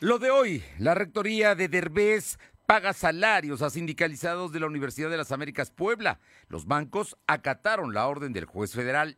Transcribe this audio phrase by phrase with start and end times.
[0.00, 5.16] Lo de hoy, la rectoría de Derbez paga salarios a sindicalizados de la Universidad de
[5.16, 6.20] las Américas Puebla.
[6.46, 9.16] Los bancos acataron la orden del juez federal.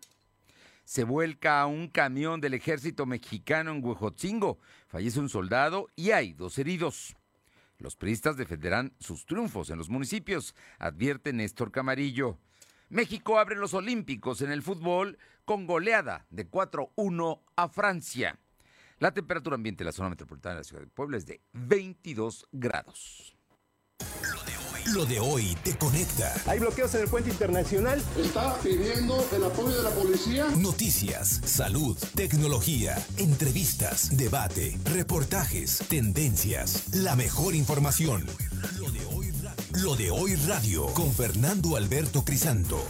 [0.85, 4.59] Se vuelca a un camión del ejército mexicano en Huejotzingo.
[4.89, 7.15] Fallece un soldado y hay dos heridos.
[7.77, 12.39] Los priistas defenderán sus triunfos en los municipios, advierte Néstor Camarillo.
[12.89, 18.39] México abre los Olímpicos en el fútbol con goleada de 4-1 a Francia.
[19.01, 22.47] La temperatura ambiente en la zona metropolitana de la ciudad de Puebla es de 22
[22.53, 23.35] grados.
[24.93, 26.35] Lo de hoy te conecta.
[26.47, 28.03] Hay bloqueos en el puente internacional.
[28.19, 30.49] Está pidiendo el apoyo de la policía.
[30.59, 38.27] Noticias, salud, tecnología, entrevistas, debate, reportajes, tendencias, la mejor información.
[38.79, 42.85] Lo de hoy radio, Lo de hoy radio con Fernando Alberto Crisanto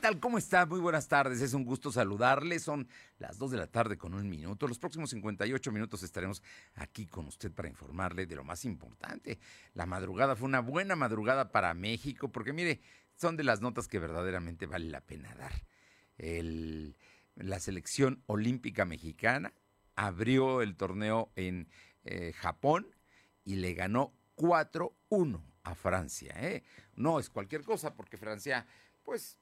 [0.00, 0.18] tal?
[0.18, 0.64] ¿Cómo está?
[0.64, 1.42] Muy buenas tardes.
[1.42, 2.62] Es un gusto saludarles.
[2.62, 4.66] Son las 2 de la tarde con un minuto.
[4.66, 6.42] Los próximos 58 minutos estaremos
[6.74, 9.38] aquí con usted para informarle de lo más importante.
[9.74, 12.80] La madrugada fue una buena madrugada para México porque mire,
[13.14, 15.52] son de las notas que verdaderamente vale la pena dar.
[17.36, 19.52] la selección olímpica mexicana
[19.96, 21.68] abrió el torneo en
[22.04, 22.86] eh, Japón
[23.44, 26.34] y le ganó 4-1 a Francia.
[26.38, 26.62] ¿eh?
[26.94, 28.66] No es cualquier cosa porque Francia
[29.02, 29.39] pues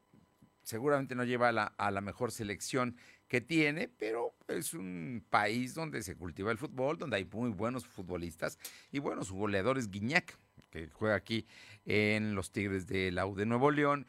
[0.68, 2.94] seguramente no lleva a la, mejor selección
[3.26, 7.86] que tiene, pero es un país donde se cultiva el fútbol, donde hay muy buenos
[7.86, 8.58] futbolistas
[8.92, 10.38] y bueno, su goleador es Guiñac,
[10.68, 11.46] que juega aquí
[11.86, 14.06] en los Tigres de la de Nuevo León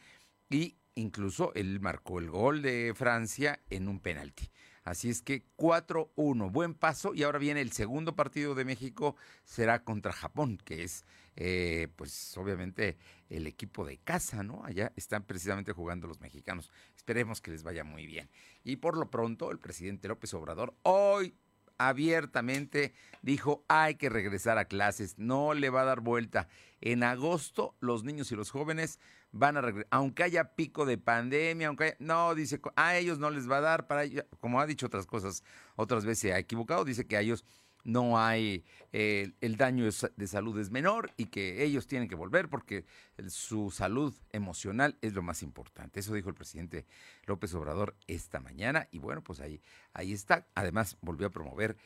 [0.50, 4.52] y incluso él marcó el gol de Francia en un penalti.
[4.84, 9.86] Así es que 4-1, buen paso y ahora viene el segundo partido de México, será
[9.86, 12.98] contra Japón, que es eh, pues obviamente
[13.30, 14.64] el equipo de casa, ¿no?
[14.66, 16.72] Allá están precisamente jugando los mexicanos.
[16.96, 18.30] Esperemos que les vaya muy bien.
[18.64, 21.36] Y por lo pronto, el presidente López Obrador hoy
[21.80, 26.48] abiertamente dijo hay que regresar a clases, no le va a dar vuelta.
[26.82, 29.00] En agosto los niños y los jóvenes
[29.32, 33.30] van a regresar, aunque haya pico de pandemia, aunque haya, no, dice, a ellos no
[33.30, 34.04] les va a dar, para
[34.40, 35.44] como ha dicho otras cosas,
[35.76, 37.46] otras veces se ha equivocado, dice que a ellos
[37.84, 42.50] no hay, eh, el daño de salud es menor y que ellos tienen que volver
[42.50, 42.86] porque
[43.28, 46.00] su salud emocional es lo más importante.
[46.00, 46.86] Eso dijo el presidente
[47.26, 49.62] López Obrador esta mañana y bueno, pues ahí,
[49.94, 50.48] ahí está.
[50.56, 51.78] Además, volvió a promover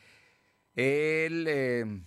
[0.74, 2.02] el, eh,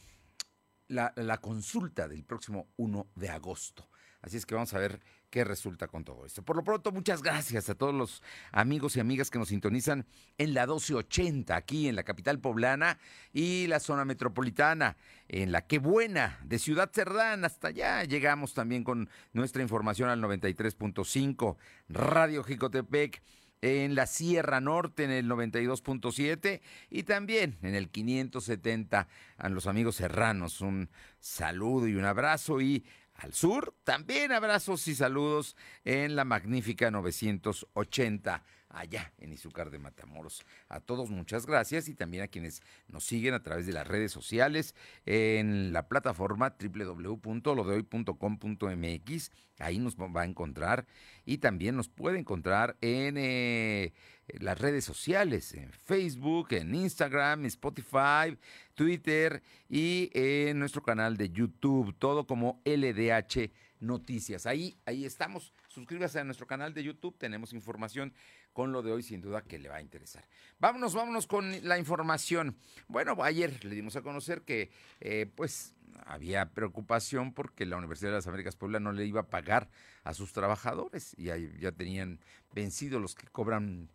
[0.88, 3.88] la, la consulta del próximo 1 de agosto.
[4.22, 6.44] Así es que vamos a ver qué resulta con todo esto.
[6.44, 10.06] Por lo pronto, muchas gracias a todos los amigos y amigas que nos sintonizan
[10.38, 12.98] en la 1280, aquí en la capital poblana
[13.34, 14.98] y la zona metropolitana,
[15.28, 17.46] en la Qué Buena de Ciudad Cerdán.
[17.46, 21.58] Hasta allá llegamos también con nuestra información al 93.5,
[21.90, 23.22] Radio Jicotepec
[23.62, 29.08] en la Sierra Norte en el 92.7 y también en el 570
[29.38, 30.62] a los amigos serranos.
[30.62, 30.90] Un
[31.20, 32.86] saludo y un abrazo y
[33.18, 33.76] al sur.
[33.84, 38.44] También abrazos y saludos en la magnífica 980
[38.78, 40.46] allá en Izúcar de Matamoros.
[40.70, 44.12] A todos muchas gracias y también a quienes nos siguen a través de las redes
[44.12, 49.32] sociales en la plataforma www.lodehoy.com.mx.
[49.60, 50.86] Ahí nos va a encontrar
[51.26, 53.94] y también nos puede encontrar en eh,
[54.28, 58.38] las redes sociales, en Facebook, en Instagram, Spotify,
[58.76, 63.50] Twitter y en nuestro canal de YouTube, todo como LDH
[63.80, 64.46] Noticias.
[64.46, 65.54] Ahí, ahí estamos.
[65.78, 68.12] Suscríbase a nuestro canal de YouTube, tenemos información
[68.52, 70.28] con lo de hoy, sin duda que le va a interesar.
[70.58, 72.58] Vámonos, vámonos con la información.
[72.88, 74.72] Bueno, ayer le dimos a conocer que,
[75.02, 75.76] eh, pues,
[76.08, 79.70] había preocupación porque la Universidad de las Américas Puebla no le iba a pagar
[80.04, 82.22] a sus trabajadores y ya tenían
[82.56, 83.92] vencido los que cobran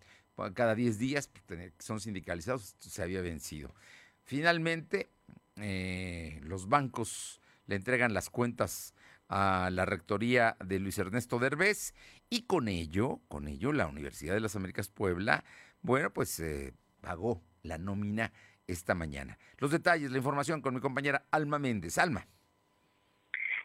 [0.54, 3.74] cada 10 días, pues, son sindicalizados, se había vencido.
[4.22, 5.10] Finalmente,
[5.56, 8.94] eh, los bancos le entregan las cuentas
[9.32, 11.94] a la rectoría de Luis Ernesto Derbez
[12.28, 15.42] y con ello, con ello la Universidad de las Américas Puebla,
[15.80, 18.30] bueno, pues eh, pagó la nómina
[18.66, 19.38] esta mañana.
[19.56, 21.96] Los detalles, la información con mi compañera Alma Méndez.
[21.96, 22.26] Alma.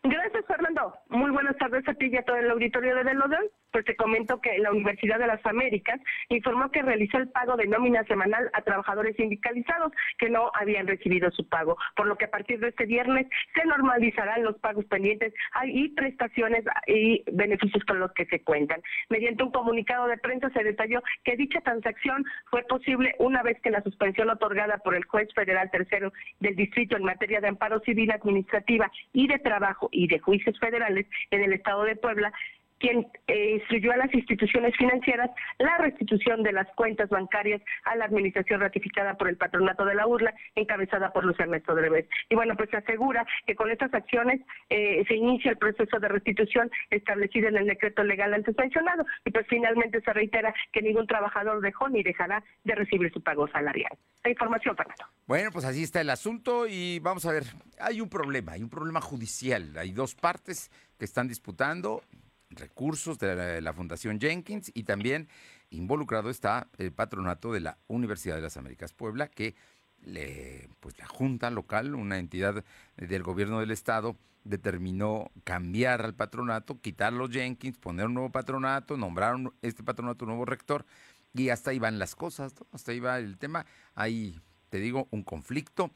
[0.03, 0.93] Gracias, Fernando.
[1.09, 4.41] Muy buenas tardes a ti y a todo el auditorio de Delodel pues te comento
[4.41, 5.99] que la Universidad de las Américas
[6.29, 11.31] informó que realizó el pago de nómina semanal a trabajadores sindicalizados que no habían recibido
[11.31, 15.33] su pago, por lo que a partir de este viernes se normalizarán los pagos pendientes
[15.65, 18.81] y prestaciones y beneficios con los que se cuentan.
[19.09, 23.71] Mediante un comunicado de prensa se detalló que dicha transacción fue posible una vez que
[23.71, 28.11] la suspensión otorgada por el juez federal tercero del distrito en materia de amparo civil
[28.11, 32.33] administrativa y de trabajo y de juicios federales en el estado de Puebla
[32.79, 38.05] quien eh, instruyó a las instituciones financieras la restitución de las cuentas bancarias a la
[38.05, 42.07] administración ratificada por el patronato de la URLA, encabezada por Luis Ernesto Dreves.
[42.29, 46.07] Y bueno, pues se asegura que con estas acciones eh, se inicia el proceso de
[46.07, 51.07] restitución establecido en el decreto legal antes mencionado y pues finalmente se reitera que ningún
[51.07, 53.91] trabajador dejó ni dejará de recibir su pago salarial.
[54.23, 55.05] La información, Fernando.
[55.25, 57.43] Bueno, pues así está el asunto y vamos a ver,
[57.79, 62.01] hay un problema, hay un problema judicial, hay dos partes que están disputando
[62.49, 65.27] recursos de la, Fundación Jenkins y también
[65.69, 69.55] involucrado está el patronato de la Universidad de las Américas Puebla, que
[70.01, 72.63] le, pues la Junta Local, una entidad
[72.95, 78.95] del gobierno del Estado, determinó cambiar al patronato, quitar los Jenkins, poner un nuevo patronato,
[78.95, 80.85] nombrar este patronato un nuevo rector,
[81.33, 83.65] y hasta ahí van las cosas, hasta ahí va el tema.
[83.93, 84.39] Hay,
[84.69, 85.91] te digo, un conflicto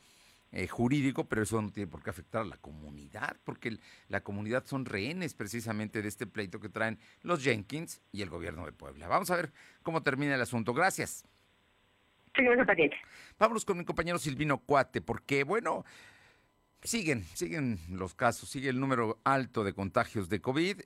[0.51, 3.77] eh, jurídico, pero eso no tiene por qué afectar a la comunidad, porque
[4.09, 8.65] la comunidad son rehenes precisamente de este pleito que traen los Jenkins y el gobierno
[8.65, 9.07] de Puebla.
[9.07, 10.73] Vamos a ver cómo termina el asunto.
[10.73, 11.23] Gracias.
[12.35, 12.43] Sí,
[13.37, 15.85] Vámonos con mi compañero Silvino Cuate, porque bueno,
[16.83, 20.81] siguen, siguen los casos, sigue el número alto de contagios de COVID.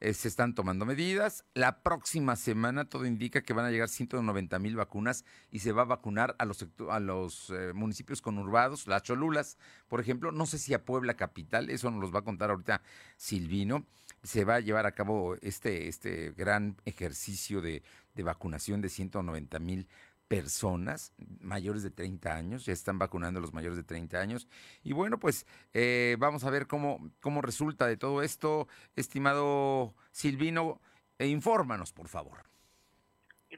[0.00, 1.44] Eh, se están tomando medidas.
[1.54, 5.82] La próxima semana todo indica que van a llegar 190 mil vacunas y se va
[5.82, 9.58] a vacunar a los, a los eh, municipios conurbados, las Cholulas,
[9.88, 10.30] por ejemplo.
[10.30, 12.80] No sé si a Puebla Capital, eso nos los va a contar ahorita
[13.16, 13.86] Silvino.
[14.22, 17.82] Se va a llevar a cabo este, este gran ejercicio de,
[18.14, 19.88] de vacunación de 190 mil
[20.28, 24.48] personas mayores de 30 años, ya están vacunando a los mayores de 30 años.
[24.82, 28.68] Y bueno, pues eh, vamos a ver cómo, cómo resulta de todo esto.
[28.94, 30.80] Estimado Silvino,
[31.18, 32.44] e infórmanos, por favor.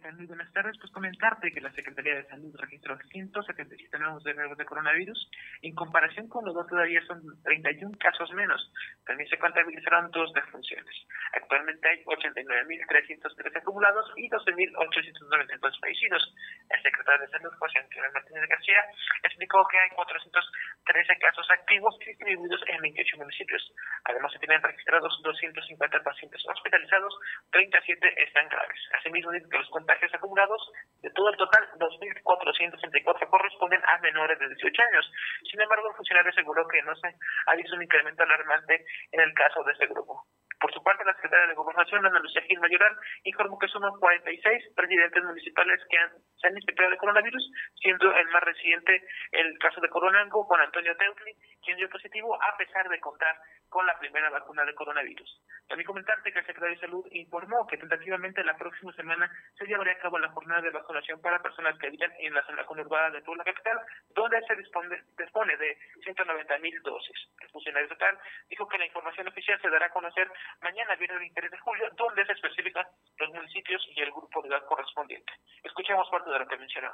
[0.00, 0.16] ¿Qué tal?
[0.16, 0.78] Muy buenas tardes.
[0.80, 5.30] Pues comentarte que la Secretaría de Salud registró 177 nuevos de, de coronavirus.
[5.60, 8.72] En comparación con los dos todavía son 31 casos menos.
[9.04, 10.94] También se contabilizaron dos defunciones.
[11.32, 16.34] Actualmente hay 89.313 acumulados y 12.892 fallecidos.
[16.70, 18.84] El secretario de Salud, José Antonio Martínez García,
[19.22, 23.72] explicó que hay 413 casos activos distribuidos en 28 municipios.
[24.04, 27.14] Además, se tienen registrados 250 pacientes hospitalizados,
[27.52, 28.80] 37 están graves.
[28.98, 30.62] Asimismo, dice que los contagios acumulados,
[31.02, 35.10] de todo el total, 2.464 corresponden a menores de 18 años.
[35.50, 37.08] Sin embargo, el funcionario aseguró que no se
[37.46, 40.22] ha visto un incremento alarmante en el caso de este grupo.
[40.60, 42.94] Por su parte, la secretaria de Gobernación, Ana Lucía Gil Mayoral,
[43.24, 47.50] informó que son 46 presidentes municipales que han, se han infectado de coronavirus,
[47.80, 49.02] siendo el más reciente
[49.32, 53.36] el caso de Coronango con Antonio Teutli, quien dio positivo a pesar de contar
[53.68, 55.40] con la primera vacuna de coronavirus.
[55.68, 59.92] También comentarte que el secretario de Salud informó que tentativamente la próxima semana se llevaría
[59.92, 63.22] a cabo la jornada de vacunación para personas que viven en la zona conurbada de
[63.22, 63.78] Puebla Capital,
[64.10, 67.16] donde se dispone, dispone de 190 mil dosis.
[67.40, 68.18] El funcionario total
[68.48, 70.28] dijo que la información oficial se dará a conocer
[70.60, 72.86] mañana, viernes 23 de julio, donde se especifican
[73.18, 75.32] los municipios y el grupo de edad correspondiente.
[75.62, 76.90] Escuchemos parte de lo que mencionó.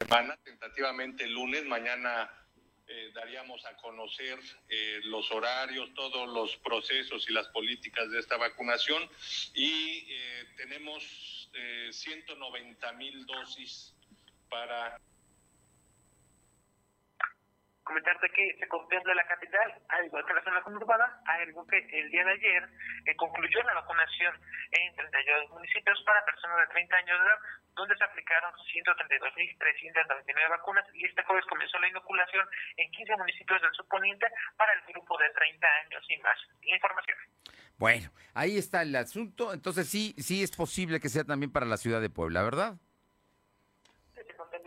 [0.00, 2.28] Semana, tentativamente lunes, mañana
[2.92, 4.36] eh, daríamos a conocer
[4.68, 9.08] eh, los horarios, todos los procesos y las políticas de esta vacunación.
[9.54, 11.48] Y eh, tenemos
[11.90, 13.94] 190 mil dosis
[14.48, 15.00] para
[17.84, 22.10] comentarte que se contempla la capital, al igual que la zona conurbada, algo que el
[22.10, 22.68] día de ayer
[23.06, 24.34] eh, concluyó la vacunación
[24.70, 27.38] en 32 municipios para personas de 30 años de edad,
[27.74, 32.46] donde se aplicaron 132.399 vacunas y este jueves comenzó la inoculación
[32.76, 36.38] en 15 municipios del subponiente para el grupo de 30 años y más.
[36.62, 37.18] La información.
[37.78, 39.54] Bueno, ahí está el asunto.
[39.54, 42.76] Entonces sí, sí es posible que sea también para la ciudad de Puebla, ¿verdad?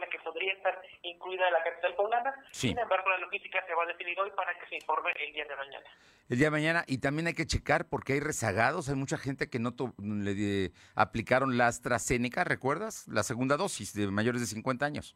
[0.10, 2.34] Que podría estar incluida la capital poblana.
[2.52, 5.46] Sin embargo, la logística se va a definir hoy para que se informe el día
[5.46, 5.86] de mañana.
[6.30, 9.50] El día de mañana, y también hay que checar porque hay rezagados, hay mucha gente
[9.50, 13.08] que no le aplicaron la AstraZeneca, ¿recuerdas?
[13.08, 15.16] La segunda dosis de mayores de 50 años.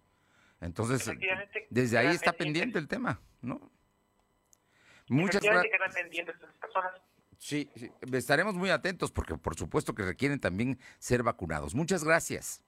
[0.60, 1.10] Entonces,
[1.70, 3.72] desde ahí está pendiente el tema, ¿no?
[5.08, 5.72] Muchas gracias.
[7.38, 11.76] Sí, sí, estaremos muy atentos porque por supuesto que requieren también ser vacunados.
[11.76, 12.64] Muchas gracias.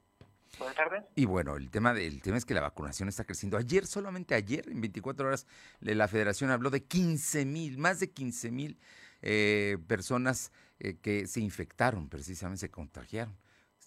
[0.58, 1.04] Buenas tardes.
[1.16, 3.58] Y bueno, el tema, del tema es que la vacunación está creciendo.
[3.58, 5.48] Ayer, solamente ayer, en 24 horas,
[5.80, 8.80] la federación habló de 15 mil, más de 15 mil
[9.22, 13.38] eh, personas eh, que se infectaron, precisamente se contagiaron.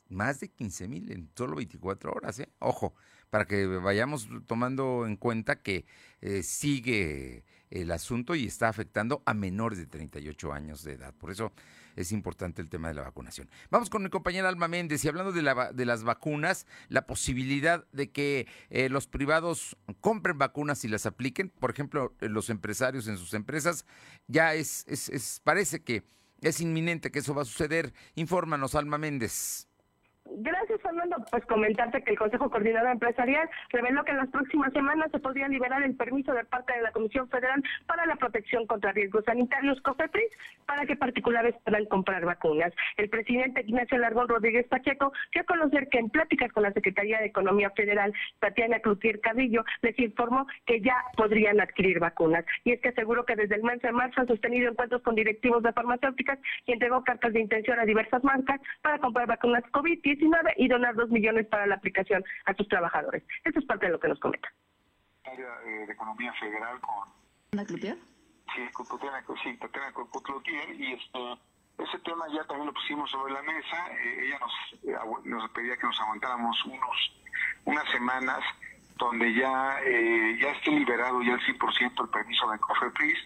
[0.08, 2.50] Más de 15 mil en solo 24 horas, ¿eh?
[2.58, 2.94] Ojo,
[3.30, 5.86] para que vayamos tomando en cuenta que
[6.20, 11.14] eh, sigue el asunto y está afectando a menores de 38 años de edad.
[11.14, 11.52] Por eso
[11.96, 13.50] es importante el tema de la vacunación.
[13.70, 17.84] Vamos con mi compañera Alma Méndez y hablando de, la, de las vacunas, la posibilidad
[17.92, 23.16] de que eh, los privados compren vacunas y las apliquen, por ejemplo, los empresarios en
[23.16, 23.86] sus empresas,
[24.26, 26.04] ya es, es, parece que
[26.40, 27.92] es inminente que eso va a suceder.
[28.14, 29.68] Infórmanos, Alma Méndez.
[30.24, 31.21] Gracias, Fernando.
[31.32, 35.48] Pues comentarte que el Consejo Coordinador Empresarial reveló que en las próximas semanas se podría
[35.48, 39.80] liberar el permiso de parte de la Comisión Federal para la protección contra riesgos sanitarios,
[39.80, 40.28] COFEPRIS,
[40.66, 42.74] para que particulares puedan comprar vacunas.
[42.98, 47.18] El presidente Ignacio Largón Rodríguez Pacheco dio a conocer que en pláticas con la Secretaría
[47.20, 52.44] de Economía Federal, Tatiana Cloutier Cadillo, les informó que ya podrían adquirir vacunas.
[52.64, 55.62] Y es que aseguró que desde el mes de marzo han sostenido encuentros con directivos
[55.62, 60.68] de farmacéuticas y entregó cartas de intención a diversas marcas para comprar vacunas COVID-19 y
[60.68, 63.22] donar dos millones para la aplicación a sus trabajadores.
[63.44, 64.52] Esto es parte de lo que nos comenta.
[65.24, 67.08] Área eh, de Economía Federal con...
[67.52, 67.96] ¿Ana Cloutier?
[68.54, 71.18] Sí, con Tatiana, sí, Tatiana Cloutier y este,
[71.78, 73.88] ese tema ya también lo pusimos sobre la mesa.
[73.92, 74.52] Eh, ella nos,
[74.84, 77.12] eh, nos pedía que nos aguantáramos unos
[77.64, 78.40] unas semanas
[78.96, 83.18] donde ya, eh, ya esté liberado ya el 100% el permiso de COFEPRIS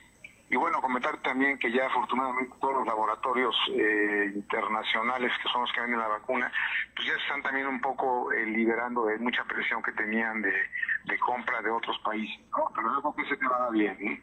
[0.49, 5.73] y bueno, comentar también que ya afortunadamente todos los laboratorios eh, internacionales que son los
[5.73, 6.53] que venden la vacuna,
[6.95, 10.53] pues ya están también un poco eh, liberando de mucha presión que tenían de,
[11.19, 12.39] compra de otros países.
[12.51, 12.71] ¿no?
[12.75, 13.97] Pero algo que se te va bien.
[14.01, 14.23] ¿eh?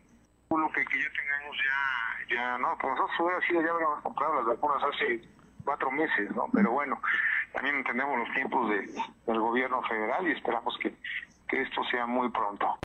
[0.50, 4.36] Lo que, que, ya tengamos ya, ya no, pues nosotros hubiera sido, ya habíamos comprado
[4.36, 5.22] las vacunas hace
[5.66, 6.46] cuatro meses, ¿no?
[6.54, 7.02] Pero bueno,
[7.54, 8.88] también entendemos los tiempos de,
[9.26, 10.94] del gobierno federal y esperamos que,
[11.48, 12.78] que esto sea muy pronto.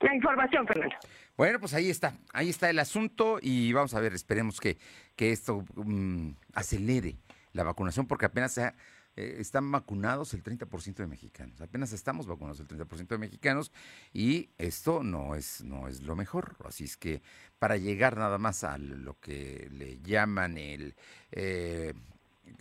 [0.00, 0.94] La información, Fernando.
[1.36, 4.76] Bueno, pues ahí está, ahí está el asunto y vamos a ver, esperemos que,
[5.16, 7.16] que esto mm, acelere
[7.52, 8.72] la vacunación porque apenas eh,
[9.16, 13.72] están vacunados el 30% de mexicanos, apenas estamos vacunados el 30% de mexicanos
[14.12, 17.22] y esto no es, no es lo mejor, así es que
[17.58, 20.94] para llegar nada más a lo que le llaman el,
[21.32, 21.94] eh,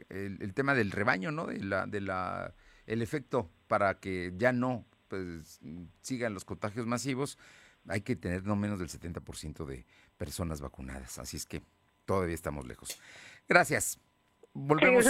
[0.10, 1.46] el, tema del rebaño, ¿no?
[1.46, 2.54] De la, de la,
[2.88, 5.60] el efecto para que ya no pues,
[6.02, 7.38] sigan los contagios masivos,
[7.88, 9.86] hay que tener no menos del 70% de
[10.18, 11.20] personas vacunadas.
[11.20, 11.62] Así es que
[12.06, 13.00] todavía estamos lejos.
[13.48, 14.00] Gracias.
[14.54, 15.06] Volvemos,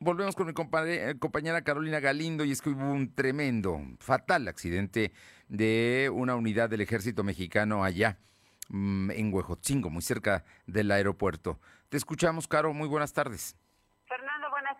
[0.00, 0.52] volvemos con mi
[0.86, 5.12] eh, compañera Carolina Galindo y es que hubo un tremendo, fatal accidente
[5.48, 8.18] de una unidad del ejército mexicano allá
[8.68, 11.58] mm, en Huejotzingo, muy cerca del aeropuerto.
[11.88, 12.74] Te escuchamos, Caro.
[12.74, 13.56] Muy buenas tardes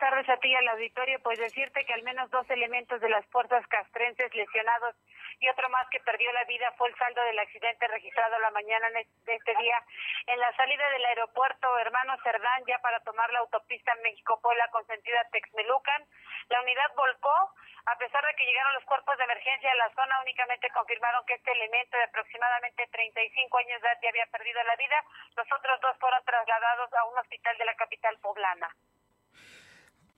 [0.03, 1.23] tardes a ti y al auditorio.
[1.23, 4.97] Pues decirte que al menos dos elementos de las fuerzas castrenses lesionados
[5.39, 8.89] y otro más que perdió la vida fue el saldo del accidente registrado la mañana
[8.91, 9.79] de este día
[10.27, 15.17] en la salida del aeropuerto Hermano Cerdán ya para tomar la autopista México-Puebla con sentido
[15.21, 16.03] a Texmelucan.
[16.49, 17.55] La unidad volcó.
[17.87, 21.35] A pesar de que llegaron los cuerpos de emergencia a la zona, únicamente confirmaron que
[21.35, 24.99] este elemento de aproximadamente 35 años de edad ya había perdido la vida.
[25.37, 28.71] Los otros dos fueron trasladados a un hospital de la capital poblana.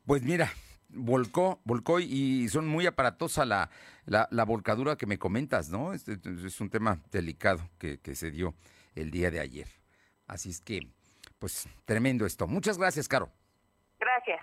[0.06, 0.52] Pues mira,
[0.88, 3.70] volcó, volcó y son muy aparatosa la,
[4.06, 5.94] la, volcadura que me comentas, ¿no?
[5.94, 8.54] Es, es un tema delicado que, que, se dio
[8.94, 9.68] el día de ayer.
[10.26, 10.88] Así es que,
[11.38, 12.46] pues, tremendo esto.
[12.46, 13.30] Muchas gracias, Caro.
[13.98, 14.40] Gracias.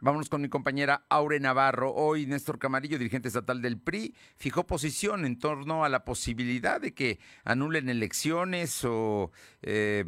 [0.00, 1.92] Vámonos con mi compañera Aure Navarro.
[1.94, 6.92] Hoy Néstor Camarillo, dirigente estatal del PRI, fijó posición en torno a la posibilidad de
[6.92, 9.30] que anulen elecciones o,
[9.62, 10.04] eh,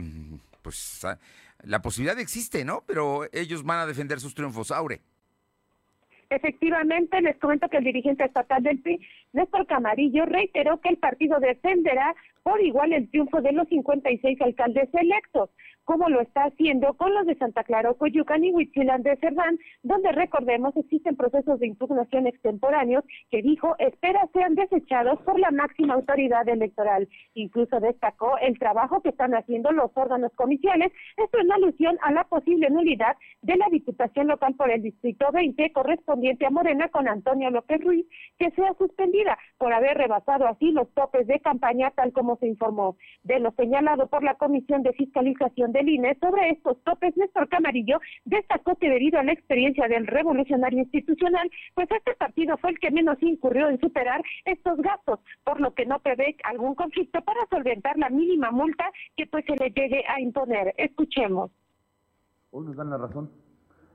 [0.62, 1.06] pues,
[1.62, 2.82] la posibilidad existe, ¿no?
[2.86, 4.70] Pero ellos van a defender sus triunfos.
[4.70, 5.00] Aure.
[6.28, 9.00] Efectivamente, les comento que el dirigente estatal del PRI,
[9.32, 14.88] Néstor Camarillo, reiteró que el partido defenderá por igual el triunfo de los 56 alcaldes
[14.92, 15.50] electos
[15.87, 20.11] como lo está haciendo con los de Santa Clara, Coyucan y Huitzilán de Cerdán, donde
[20.11, 26.47] recordemos existen procesos de impugnación extemporáneos que dijo espera sean desechados por la máxima autoridad
[26.49, 27.09] electoral.
[27.35, 32.25] Incluso destacó el trabajo que están haciendo los órganos comiciales, esto en alusión a la
[32.25, 37.49] posible nulidad de la Diputación Local por el Distrito 20 correspondiente a Morena con Antonio
[37.50, 38.07] López Ruiz,
[38.38, 42.97] que sea suspendida por haber rebasado así los topes de campaña tal como se informó.
[43.23, 48.00] De lo señalado por la Comisión de Fiscalización del INE sobre estos topes, Néstor Camarillo
[48.25, 52.90] destacó que debido a la experiencia del revolucionario institucional, pues este partido fue el que
[52.90, 57.99] menos incurrió en superar estos gastos, por lo que no prevé algún conflicto para solventar
[57.99, 58.85] la mínima multa
[59.16, 60.75] que pues se le llegue a imponer.
[60.78, 61.50] Escuchemos.
[62.52, 63.30] Hoy nos dan la razón.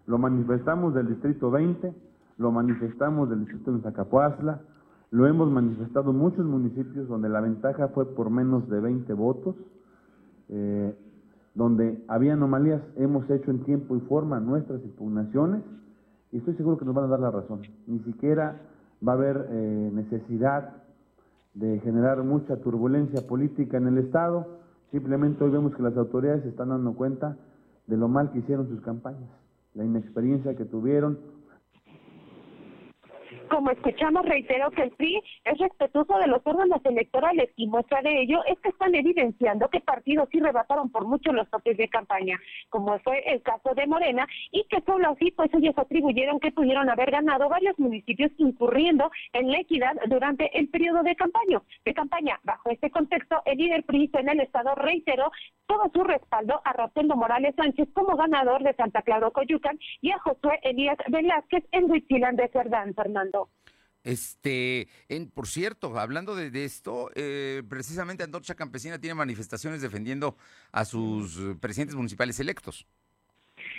[0.06, 1.94] Lo manifestamos del Distrito 20,
[2.38, 4.62] lo manifestamos del Distrito de Zacapuazla,
[5.10, 9.56] lo hemos manifestado en muchos municipios donde la ventaja fue por menos de 20 votos.
[10.50, 10.96] Eh,
[11.54, 15.62] donde había anomalías, hemos hecho en tiempo y forma nuestras impugnaciones
[16.32, 17.62] y estoy seguro que nos van a dar la razón.
[17.88, 18.62] Ni siquiera
[19.06, 20.76] va a haber eh, necesidad
[21.54, 24.48] de generar mucha turbulencia política en el Estado,
[24.92, 27.38] simplemente hoy vemos que las autoridades están dando cuenta
[27.88, 29.30] de lo mal que hicieron sus campañas,
[29.74, 31.20] la inexperiencia que tuvieron.
[33.52, 38.22] Como escuchamos, reitero que el PRI es respetuoso de los órganos electorales y muestra de
[38.22, 42.40] ello es que están evidenciando que partidos sí rebataron por mucho los toques de campaña,
[42.70, 46.90] como fue el caso de Morena, y que solo así pues ellos atribuyeron que pudieron
[46.90, 51.62] haber ganado varios municipios incurriendo en la equidad durante el periodo de campaña.
[51.84, 52.40] De campaña.
[52.44, 55.30] Bajo este contexto, el líder PRI en el estado reiteró
[55.68, 60.20] todo su respaldo a Rosendo Morales Sánchez como ganador de Santa Clara Coyucan y a
[60.20, 63.41] Josué Elías Velázquez en Huitzilán de Cerdán, Fernando.
[64.04, 70.38] Este, en, por cierto, hablando de, esto, eh, precisamente Antorcha Campesina tiene manifestaciones defendiendo
[70.72, 72.88] a sus eh, presidentes municipales electos.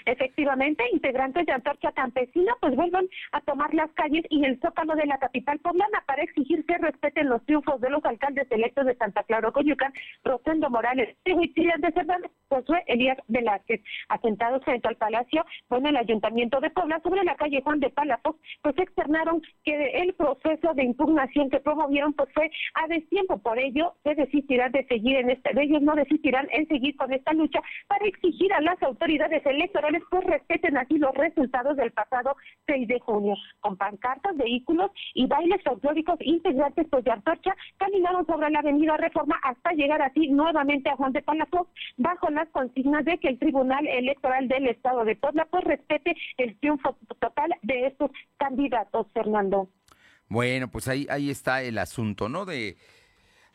[0.06, 5.06] Efectivamente, integrantes de Antorcha Campesina pues vuelven a tomar las calles y el zócalo de
[5.06, 9.22] la capital poblana para exigir que respeten los triunfos de los alcaldes electos de Santa
[9.24, 9.92] Clara Coyucan,
[10.24, 13.82] Rosendo Morales, de Cervantes, Josué Elías Velázquez.
[14.08, 18.38] Asentados frente al Palacio, bueno, el Ayuntamiento de Puebla, sobre la calle Juan de Palafox,
[18.62, 23.38] pues externaron que el proceso de impugnación que promovieron pues fue a destiempo.
[23.38, 27.32] Por ello, se desistirán de seguir en este, ellos no desistirán en seguir con esta
[27.32, 32.88] lucha para exigir a las autoridades electorales pues respeten así los resultados del pasado 6
[32.88, 33.34] de junio.
[33.60, 39.38] Con pancartas, vehículos y bailes folclóricos integrantes pues de Antorcha caminaron sobre la avenida Reforma
[39.42, 43.86] hasta llegar así nuevamente a Juan de Palafox bajo las consignas de que el Tribunal
[43.86, 49.68] Electoral del Estado de Puebla pues respete el triunfo total de estos candidatos, Fernando.
[50.28, 52.44] Bueno, pues ahí, ahí está el asunto, ¿no?
[52.44, 52.76] De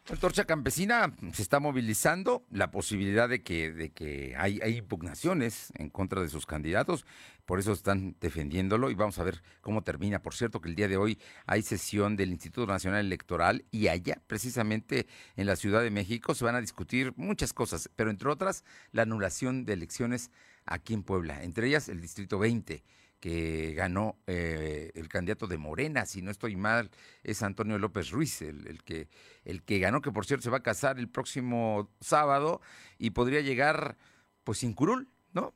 [0.10, 5.74] la Torcha Campesina se está movilizando la posibilidad de que, de que hay, hay impugnaciones
[5.76, 7.06] en contra de sus candidatos,
[7.46, 10.20] por eso están defendiéndolo y vamos a ver cómo termina.
[10.20, 14.22] Por cierto que el día de hoy hay sesión del Instituto Nacional Electoral y allá,
[14.28, 18.64] precisamente en la Ciudad de México, se van a discutir muchas cosas, pero entre otras
[18.94, 20.32] la anulación de elecciones
[20.66, 22.84] aquí en Puebla, entre ellas el Distrito 20
[23.20, 26.92] que ganó eh, el candidato de Morena, si no estoy mal,
[27.24, 29.10] es Antonio López Ruiz, el, el, que,
[29.44, 32.62] el que ganó, que por cierto se va a casar el próximo sábado
[32.98, 33.98] y podría llegar
[34.44, 35.54] pues sin curul, ¿no?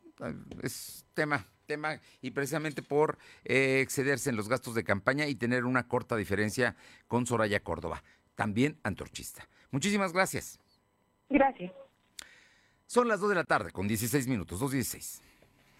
[0.61, 5.65] Es tema, tema, y precisamente por eh, excederse en los gastos de campaña y tener
[5.65, 6.75] una corta diferencia
[7.07, 8.03] con Soraya Córdoba,
[8.35, 9.47] también antorchista.
[9.71, 10.59] Muchísimas gracias.
[11.29, 11.71] Gracias.
[12.85, 15.21] Son las 2 de la tarde con 16 minutos, 2.16.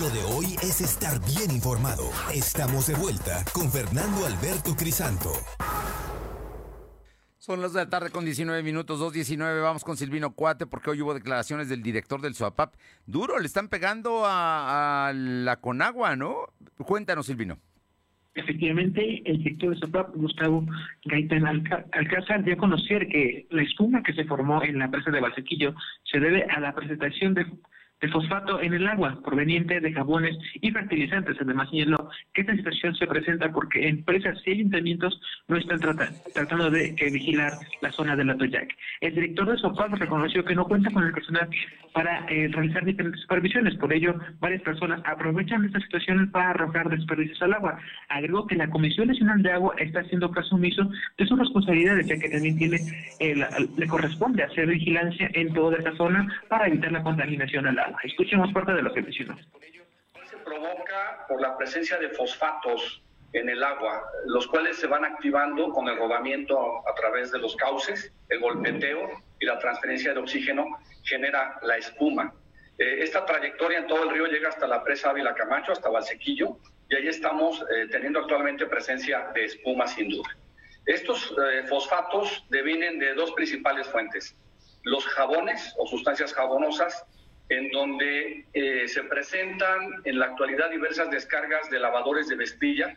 [0.00, 2.04] Lo de hoy es estar bien informado.
[2.32, 5.28] Estamos de vuelta con Fernando Alberto Crisanto.
[7.36, 9.62] Son las de la tarde con 19 minutos, 2.19.
[9.62, 12.76] Vamos con Silvino Cuate porque hoy hubo declaraciones del director del SOAPAP.
[13.04, 16.46] Duro, le están pegando a, a la Conagua, ¿no?
[16.78, 17.58] Cuéntanos, Silvino.
[18.34, 20.64] Efectivamente, el director de SOPAP, Gustavo
[21.04, 25.20] Gaitán Alcázar, dio a conocer que la espuma que se formó en la presa de
[25.20, 27.44] Valsequillo se debe a la presentación de
[28.00, 31.36] de fosfato en el agua proveniente de jabones y fertilizantes.
[31.40, 36.94] Además, señaló que esta situación se presenta porque empresas y ayuntamientos no están tratando de
[36.96, 38.68] eh, vigilar la zona de la Toyac.
[39.00, 41.48] El director de Sopal reconoció que no cuenta con el personal
[41.92, 43.74] para eh, realizar diferentes supervisiones.
[43.76, 47.78] Por ello, varias personas aprovechan esta situación para arrojar desperdicios al agua.
[48.08, 52.18] Agregó que la Comisión Nacional de Agua está haciendo caso omiso de sus responsabilidades, ya
[52.18, 52.78] que también tiene
[53.20, 53.34] eh,
[53.76, 57.87] le corresponde hacer vigilancia en toda esta zona para evitar la contaminación al agua.
[58.02, 59.36] Escuchemos parte de lo que mencionó.
[60.28, 65.70] Se provoca por la presencia de fosfatos en el agua, los cuales se van activando
[65.70, 70.66] con el rodamiento a través de los cauces, el golpeteo y la transferencia de oxígeno
[71.04, 72.32] genera la espuma.
[72.78, 76.56] Eh, esta trayectoria en todo el río llega hasta la presa Ávila Camacho, hasta Valsequillo,
[76.88, 80.36] y ahí estamos eh, teniendo actualmente presencia de espuma sin duda.
[80.86, 84.34] Estos eh, fosfatos devienen de dos principales fuentes,
[84.84, 87.04] los jabones o sustancias jabonosas,
[87.48, 88.44] en donde
[88.86, 92.96] se presentan en la actualidad diversas descargas de lavadores de vestilla,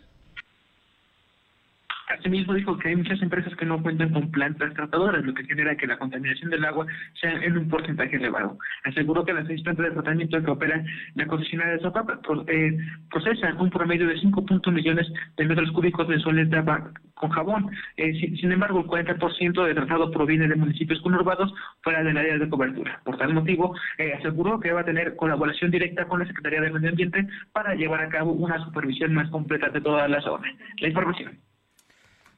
[2.19, 5.75] Asimismo dijo que hay muchas empresas que no cuentan con plantas tratadoras, lo que genera
[5.75, 6.85] que la contaminación del agua
[7.19, 8.57] sea en un porcentaje elevado.
[8.83, 12.77] Aseguró que las seis plantas de tratamiento que operan la concesionaria de Zapapa eh,
[13.09, 17.69] procesan un promedio de 5.1 millones de metros cúbicos mensuales de agua con jabón.
[17.97, 22.49] Eh, sin, embargo, el 40% de tratado proviene de municipios conurbados fuera del área de
[22.49, 22.99] cobertura.
[23.05, 26.71] Por tal motivo, eh, aseguró que va a tener colaboración directa con la Secretaría de
[26.71, 30.47] Medio Ambiente para llevar a cabo una supervisión más completa de toda la zona.
[30.79, 31.50] La información.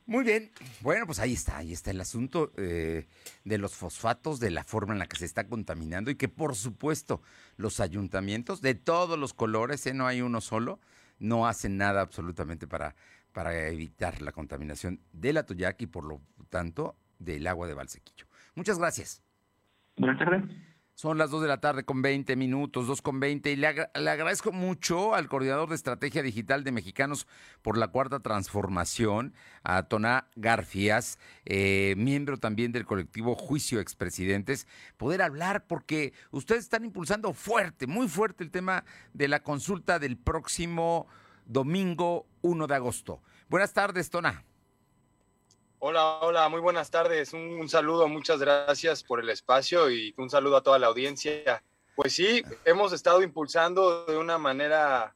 [0.05, 3.07] Muy bien, bueno, pues ahí está, ahí está el asunto eh,
[3.45, 6.55] de los fosfatos, de la forma en la que se está contaminando y que por
[6.55, 7.21] supuesto
[7.55, 9.93] los ayuntamientos de todos los colores, ¿eh?
[9.93, 10.79] no hay uno solo,
[11.19, 12.95] no hacen nada absolutamente para,
[13.31, 18.25] para evitar la contaminación de la Toyac y por lo tanto del agua de Valsequillo.
[18.55, 19.23] Muchas gracias.
[19.95, 20.43] Buenas tardes.
[20.95, 23.51] Son las 2 de la tarde con 20 minutos, 2 con 20.
[23.51, 27.27] Y le, agradezco mucho al coordinador de estrategia digital de Mexicanos
[27.63, 35.23] por la Cuarta Transformación, a Toná Garfias, eh, miembro también del colectivo Juicio Expresidentes, poder
[35.23, 41.07] hablar porque ustedes están impulsando fuerte, muy fuerte el tema de la consulta del próximo
[41.47, 43.21] domingo 1 de agosto.
[43.49, 44.43] Buenas tardes, Tona.
[45.85, 47.33] Hola, hola, muy buenas tardes.
[47.33, 51.61] Un, saludo, muchas gracias por el espacio y un saludo a toda la audiencia.
[51.93, 55.13] Pues sí, hemos estado impulsando de una manera,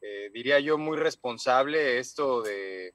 [0.00, 2.94] eh, diría yo, muy responsable esto de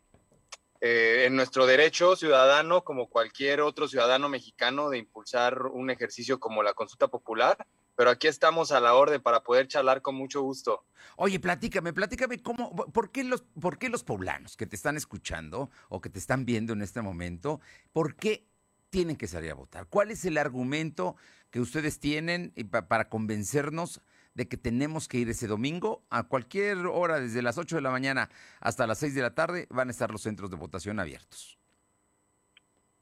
[0.82, 6.64] eh, en nuestro derecho ciudadano, como cualquier otro ciudadano mexicano, de impulsar un ejercicio como
[6.64, 7.68] la consulta popular
[8.02, 10.88] pero aquí estamos a la orden para poder charlar con mucho gusto.
[11.18, 15.70] Oye, platícame, platícame cómo, por qué los, por qué los poblanos que te están escuchando
[15.88, 17.62] o que te están viendo en este momento,
[17.94, 18.48] por qué
[18.90, 19.86] tienen que salir a votar?
[19.86, 21.16] ¿Cuál es el argumento
[21.52, 22.56] que ustedes tienen
[22.88, 24.02] para convencernos
[24.34, 27.92] de que tenemos que ir ese domingo a cualquier hora, desde las 8 de la
[27.92, 31.61] mañana hasta las 6 de la tarde, van a estar los centros de votación abiertos?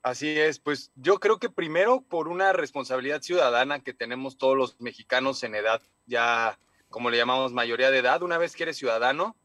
[0.02, 4.80] Así es, pues yo creo que primero por una responsabilidad ciudadana que tenemos todos los
[4.80, 6.58] mexicanos en edad, ya
[6.90, 9.36] como le llamamos mayoría de edad, una vez que eres ciudadano,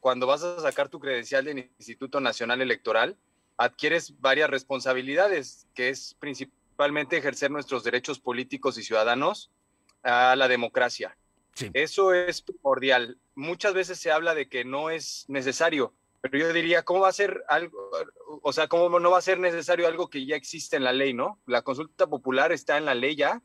[0.00, 3.16] cuando vas a sacar tu credencial del Instituto Nacional Electoral,
[3.56, 9.52] adquieres varias responsabilidades, que es principalmente ejercer nuestros derechos políticos y ciudadanos
[10.02, 11.16] a la democracia.
[11.74, 13.18] Eso es primordial.
[13.34, 17.12] Muchas veces se habla de que no es necesario, pero yo diría, ¿cómo va a
[17.12, 17.90] ser algo,
[18.42, 21.12] o sea, cómo no va a ser necesario algo que ya existe en la ley,
[21.12, 21.40] ¿no?
[21.46, 23.42] La consulta popular está en la ley ya.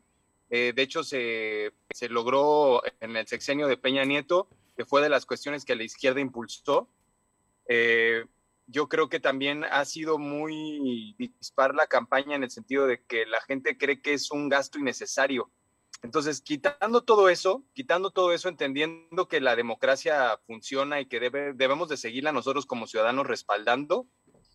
[0.48, 5.08] Eh, de hecho, se, se, logró en el sexenio de Peña Nieto, que fue de
[5.08, 6.88] las cuestiones que la izquierda impulsó.
[7.66, 8.24] Eh,
[8.68, 13.26] yo creo que también ha sido muy dispar la campaña en el sentido de que
[13.26, 15.50] la gente cree que es un gasto innecesario.
[16.02, 21.52] Entonces, quitando todo eso, quitando todo eso, entendiendo que la democracia funciona y que debe,
[21.54, 24.06] debemos de seguirla nosotros como ciudadanos respaldando,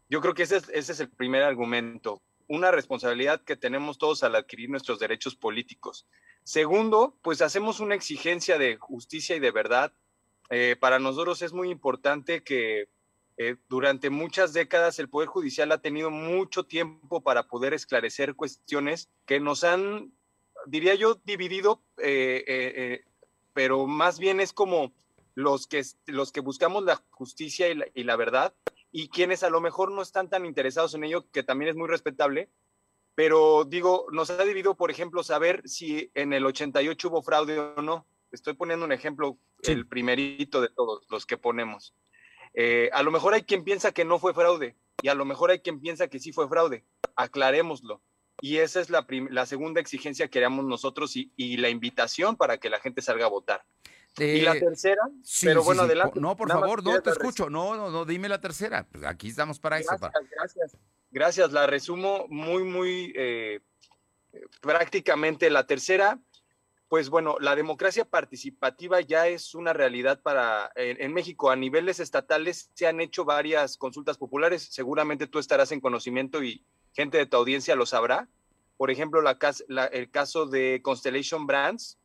[0.10, 4.24] yo creo que ese es, ese es el primer argumento, una responsabilidad que tenemos todos
[4.24, 6.08] al adquirir nuestros derechos políticos.
[6.44, 9.94] Segundo, pues hacemos una exigencia de justicia y de verdad.
[10.50, 12.90] Eh, para nosotros es muy importante que
[13.38, 19.10] eh, durante muchas décadas el Poder Judicial ha tenido mucho tiempo para poder esclarecer cuestiones
[19.26, 20.14] que nos han
[20.66, 23.06] diría yo, dividido, eh, eh, eh,
[23.54, 24.94] pero más bien es como
[25.36, 28.54] los que, los que buscamos la justicia y la, verdad
[28.92, 31.88] y quienes a lo mejor no están tan interesados en ello, que también es muy
[31.88, 32.50] respetable,
[33.16, 37.82] pero digo, nos ha dividido, por ejemplo, saber si en el 88 hubo fraude o
[37.82, 38.06] no.
[38.32, 41.96] Estoy poniendo un ejemplo, el primerito de todos los que ponemos.
[42.92, 45.60] a lo mejor hay quien piensa que no fue fraude y a lo mejor hay
[45.60, 46.86] quien piensa que sí fue fraude.
[47.16, 48.02] Aclarémoslo
[48.42, 52.58] y esa es la, la segunda exigencia que haríamos nosotros y, y, la invitación para
[52.58, 53.64] que la gente salga a votar.
[54.18, 55.86] y la tercera, sí, pero sí, bueno, sí.
[55.88, 56.20] adelante.
[56.20, 57.50] No, por Nada favor, no te escucho.
[57.50, 58.86] No, no, no, dime la tercera.
[58.92, 59.90] Pues aquí estamos para eso.
[59.90, 60.78] Gracias, para- gracias.
[61.12, 63.60] Gracias, la resumo muy, muy eh,
[64.62, 65.50] prácticamente.
[65.50, 66.20] La tercera,
[66.88, 72.00] pues bueno, la democracia participativa ya es una realidad para, en, en México, a niveles
[72.00, 77.26] estatales se han hecho varias consultas populares, seguramente tú estarás en conocimiento y gente de
[77.26, 78.28] tu audiencia lo sabrá.
[78.78, 81.98] Por ejemplo, la, cas- la- el caso de Constellation Brands,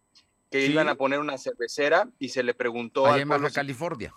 [0.51, 0.73] que Sí.
[0.73, 4.15] iban a poner una cervecera y se le preguntó Allá al en Baja California.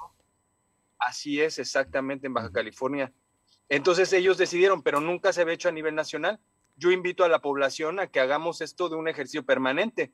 [0.98, 3.12] Así es, exactamente en Baja California.
[3.70, 6.40] Entonces ellos decidieron, pero nunca se había hecho a nivel nacional.
[6.78, 10.12] Yo invito a la población a que hagamos esto de un ejercicio permanente.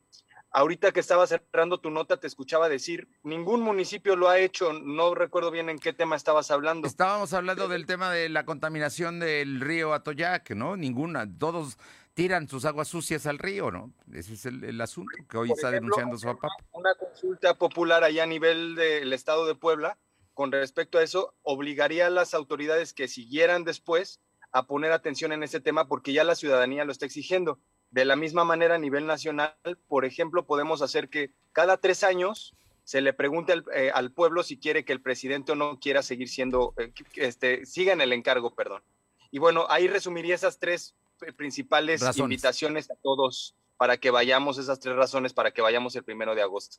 [0.58, 5.14] Ahorita que estaba cerrando tu nota, te escuchaba decir, ningún municipio lo ha hecho, no
[5.14, 6.88] recuerdo bien en qué tema estabas hablando.
[6.88, 10.76] Estábamos hablando del tema de la contaminación del río Atoyac, ¿no?
[10.76, 11.78] Ninguna, todos
[12.16, 13.94] tiran sus aguas sucias al río, ¿no?
[14.12, 16.48] Ese es el, el asunto que hoy Por está ejemplo, denunciando su papá.
[16.72, 20.00] Una consulta popular allá a nivel del estado de Puebla,
[20.34, 25.44] con respecto a eso, obligaría a las autoridades que siguieran después a poner atención en
[25.44, 27.60] ese tema porque ya la ciudadanía lo está exigiendo.
[27.92, 29.56] De la misma manera a nivel nacional,
[29.88, 34.44] por ejemplo, podemos hacer que cada tres años se le pregunte al, eh, al pueblo
[34.44, 38.14] si quiere que el presidente o no quiera seguir siendo, eh, este, siga en el
[38.14, 38.82] encargo, perdón.
[39.30, 42.24] Y bueno, ahí resumiría esas tres eh, principales Razones.
[42.24, 46.42] invitaciones a todos para que vayamos, esas tres razones para que vayamos el primero de
[46.42, 46.78] agosto.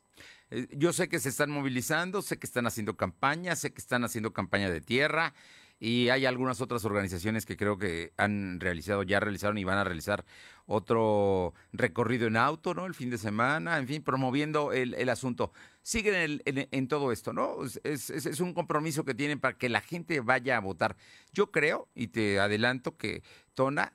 [0.71, 4.33] Yo sé que se están movilizando, sé que están haciendo campaña, sé que están haciendo
[4.33, 5.33] campaña de tierra
[5.79, 9.83] y hay algunas otras organizaciones que creo que han realizado, ya realizaron y van a
[9.83, 10.25] realizar
[10.65, 12.85] otro recorrido en auto, ¿no?
[12.85, 15.51] El fin de semana, en fin, promoviendo el, asunto.
[15.81, 17.57] Siguen en, en- en todo esto, ¿no?
[17.83, 20.95] Es un compromiso que tienen para que la gente vaya a votar.
[21.33, 23.23] Yo creo, y te adelanto que,
[23.55, 23.91] Tona,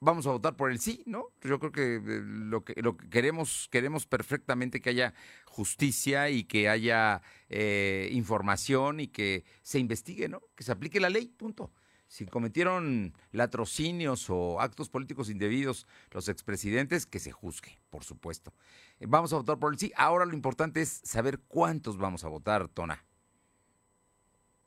[0.00, 1.26] vamos a votar por el sí, ¿no?
[1.42, 5.14] Yo creo que eh, lo que, lo que queremos, queremos perfectamente que haya
[5.46, 10.42] justicia y que haya eh, información y que se investigue, ¿no?
[10.54, 11.72] Que se aplique la ley, punto.
[12.08, 18.54] Si cometieron latrocinios o actos políticos indebidos los expresidentes, que se juzgue, por supuesto.
[19.00, 19.92] Eh, Vamos a votar por el sí.
[19.96, 23.04] Ahora lo importante es saber cuántos vamos a votar, Tona.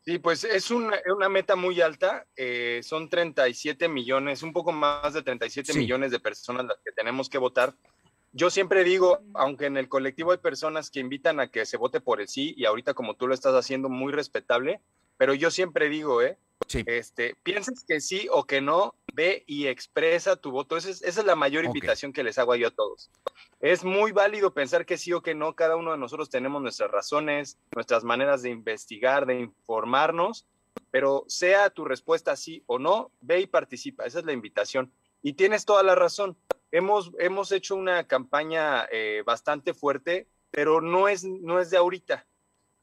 [0.09, 2.25] Sí, pues es una, una meta muy alta.
[2.35, 5.77] eh, son 37 millones, un poco más de 37 Sí.
[5.77, 7.75] millones de personas las que tenemos que votar.
[8.31, 11.99] Yo siempre digo, aunque en el colectivo hay personas que invitan a que se vote
[11.99, 14.81] por el sí, y ahorita como tú lo estás haciendo, muy respetable,
[15.17, 16.37] pero yo siempre digo, ¿eh?
[16.85, 20.77] Este, pienses que sí o que no, ve y expresa tu voto.
[20.77, 23.09] Esa es, esa es la mayor invitación que les hago yo a todos.
[23.59, 25.55] Es muy válido pensar que sí o que no.
[25.55, 30.45] Cada uno de nosotros tenemos nuestras razones, nuestras maneras de investigar, de informarnos,
[30.91, 34.05] pero sea tu respuesta sí o no, ve y participa.
[34.05, 34.91] Esa es la invitación.
[35.21, 36.37] Y tienes toda la razón.
[36.71, 42.27] Hemos, hemos hecho una campaña eh, bastante fuerte, pero no es, no es de ahorita.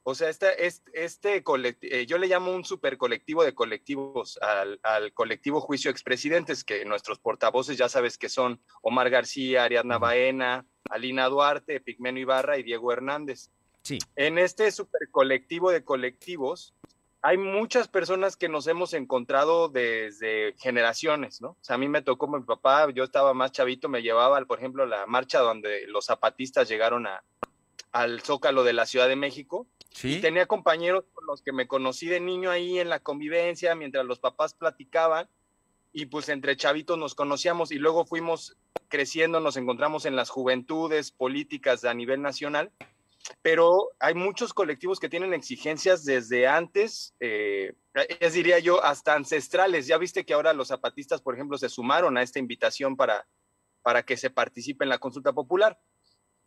[0.08, 4.78] O sea, este, este, este colectivo, yo le llamo un super colectivo de colectivos al,
[4.84, 10.64] al colectivo Juicio Expresidentes, que nuestros portavoces ya sabes que son Omar García, Ariadna Baena,
[10.90, 13.50] Alina Duarte, Pigmeno Ibarra y Diego Hernández.
[13.82, 13.98] Sí.
[14.14, 16.72] En este super colectivo de colectivos
[17.26, 21.48] hay muchas personas que nos hemos encontrado desde generaciones, ¿no?
[21.48, 24.60] O sea, a mí me tocó mi papá, yo estaba más chavito, me llevaba, por
[24.60, 27.24] ejemplo, la marcha donde los zapatistas llegaron a,
[27.90, 29.66] al Zócalo de la Ciudad de México.
[29.90, 30.18] Sí.
[30.18, 34.06] Y tenía compañeros con los que me conocí de niño ahí en la convivencia, mientras
[34.06, 35.28] los papás platicaban,
[35.92, 41.10] y pues entre chavitos nos conocíamos y luego fuimos creciendo, nos encontramos en las juventudes
[41.10, 42.70] políticas a nivel nacional,
[43.42, 47.74] pero hay muchos colectivos que tienen exigencias desde antes, eh,
[48.32, 49.86] diría yo, hasta ancestrales.
[49.86, 53.26] Ya viste que ahora los zapatistas, por ejemplo, se sumaron a esta invitación para,
[53.82, 55.78] para que se participe en la consulta popular.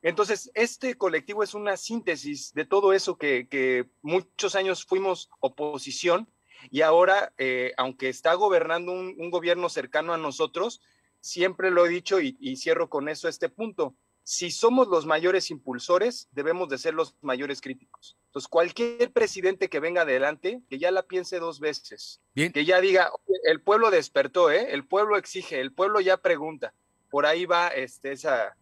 [0.02, 6.30] Entonces, este colectivo es una síntesis de todo eso que, que muchos años fuimos oposición
[6.70, 10.82] y ahora, eh, aunque está gobernando un, gobierno cercano a nosotros,
[11.22, 13.96] siempre lo he dicho y, cierro con eso este punto.
[14.30, 18.16] Si somos los mayores impulsores, debemos de ser los mayores críticos.
[18.28, 22.52] Entonces, cualquier presidente que venga adelante, que ya la piense dos veces, Bien.
[22.52, 23.10] que ya diga,
[23.46, 24.68] el pueblo despertó, ¿eh?
[24.70, 26.76] el pueblo exige, el pueblo ya pregunta.
[27.10, 28.56] Por ahí va este, esa,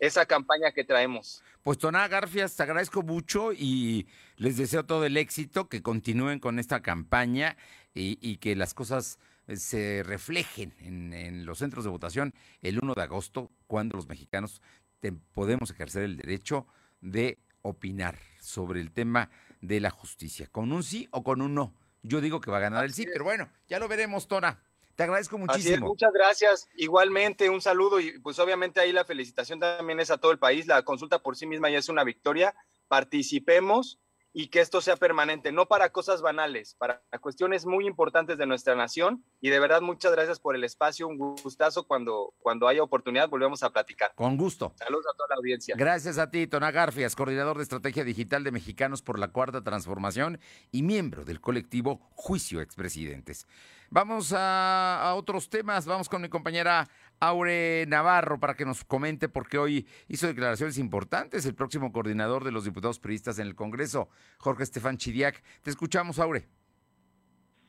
[0.00, 1.40] esa campaña que traemos.
[1.62, 4.08] Pues Toná Garfias, te agradezco mucho y
[4.38, 7.56] les deseo todo el éxito, que continúen con esta campaña
[7.94, 12.78] y, y que las cosas eh, se reflejen en, en, los centros de votación el
[12.80, 14.62] 1 de agosto, cuando los mexicanos
[15.02, 16.64] te, podemos ejercer el derecho
[17.00, 21.74] de opinar sobre el tema de la justicia, con un sí o con un no.
[22.04, 24.62] Yo digo que va a ganar el sí, pero bueno, ya lo veremos, Tona.
[24.94, 25.88] Te agradezco Así es, muchísimo.
[25.88, 26.68] muchas gracias.
[26.76, 30.68] Igualmente, un saludo y pues obviamente ahí la felicitación también es a todo el país.
[30.68, 32.54] La consulta por sí misma ya es una victoria.
[32.86, 33.98] Participemos
[34.34, 38.74] y que esto sea permanente, no para cosas banales, para cuestiones muy importantes de nuestra
[38.74, 39.24] nación.
[39.40, 41.06] Y de verdad, muchas gracias por el espacio.
[41.06, 44.12] Un gustazo cuando, cuando haya oportunidad, volvemos a platicar.
[44.14, 44.72] Con gusto.
[44.76, 45.74] Saludos a toda la audiencia.
[45.76, 50.40] Gracias a ti, Tona Garfias, coordinador de estrategia digital de Mexicanos por la Cuarta Transformación
[50.70, 53.46] y miembro del colectivo Juicio Expresidentes.
[53.90, 55.84] Vamos a, a otros temas.
[55.84, 56.88] Vamos con mi compañera
[57.22, 62.50] Aure Navarro para que nos comente porque hoy hizo declaraciones importantes el próximo coordinador de
[62.50, 64.08] los diputados periodistas en el Congreso,
[64.38, 65.40] Jorge Estefan Chidiac.
[65.62, 66.48] Te escuchamos, Aure.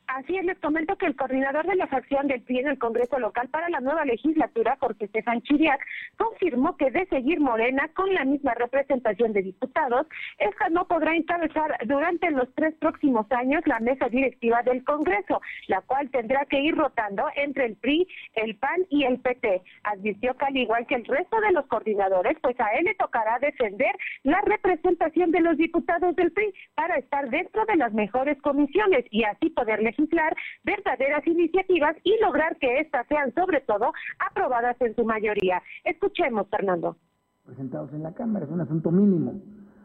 [0.06, 3.18] Así es, les comento que el coordinador de la facción del PRI en el Congreso
[3.18, 5.80] local para la nueva legislatura, Jorge Estefan Chiriac,
[6.18, 10.06] confirmó que de seguir Morena con la misma representación de diputados,
[10.38, 15.80] esta no podrá encabezar durante los tres próximos años la mesa directiva del Congreso, la
[15.80, 19.62] cual tendrá que ir rotando entre el PRI, el PAN y el PT.
[19.84, 23.38] Advirtió que al igual que el resto de los coordinadores, pues a él le tocará
[23.38, 29.06] defender la representación de los diputados del PRI para estar dentro de las mejores comisiones
[29.10, 34.94] y así poder legislar verdaderas iniciativas y lograr que éstas sean sobre todo aprobadas en
[34.94, 35.62] su mayoría.
[35.84, 36.96] Escuchemos, Fernando.
[37.44, 39.40] Presentados en la Cámara, es un asunto mínimo.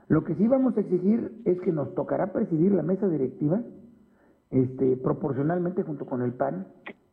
[0.07, 3.61] Lo que sí vamos a exigir es que nos tocará presidir la mesa directiva
[4.49, 6.67] este, proporcionalmente junto con el PAN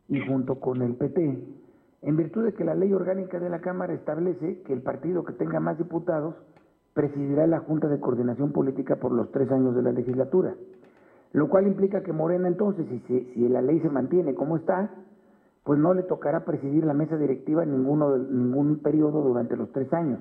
[0.08, 1.44] y junto con el PT,
[2.02, 5.34] en virtud de que la ley orgánica de la Cámara establece que el partido que
[5.34, 6.36] tenga más diputados
[6.94, 10.54] presidirá la Junta de Coordinación Política por los tres años de la legislatura
[11.32, 14.90] lo cual implica que Morena entonces, si, si la ley se mantiene como está,
[15.64, 19.92] pues no le tocará presidir la mesa directiva en ninguno, ningún periodo durante los tres
[19.92, 20.20] años.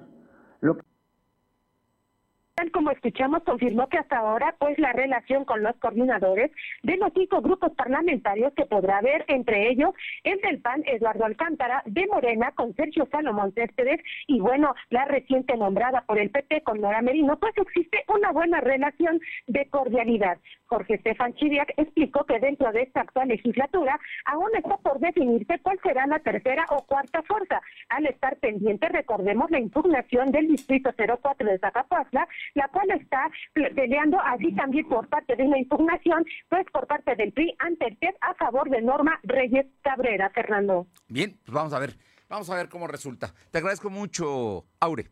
[2.86, 6.52] Como escuchamos, confirmó que hasta ahora, pues la relación con los coordinadores
[6.84, 9.90] de los cinco grupos parlamentarios que podrá haber, entre ellos
[10.24, 15.58] el del PAN, Eduardo Alcántara, de Morena, con Sergio Salomón Céspedes, y bueno, la reciente
[15.58, 20.38] nombrada por el PT con Nora Merino, pues existe una buena relación de cordialidad.
[20.68, 25.80] Jorge Estefan Chiriac explicó que dentro de esta actual legislatura aún está por definirse cuál
[25.82, 27.62] será la tercera o cuarta fuerza.
[27.90, 33.32] Al estar pendiente, recordemos la impugnación del Distrito 04 de Zacapuazla, la cual está
[33.74, 37.98] peleando así también por parte de una impugnación, pues por parte del PRI ante el
[37.98, 40.88] TED a favor de Norma Reyes Cabrera, Fernando.
[41.08, 41.96] Bien, pues vamos a ver,
[42.28, 43.34] vamos a ver cómo resulta.
[43.52, 45.10] Te agradezco mucho, Aure.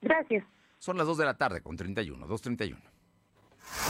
[0.00, 0.44] Gracias.
[0.78, 2.76] Son las 2 de la tarde con 31, 2.31.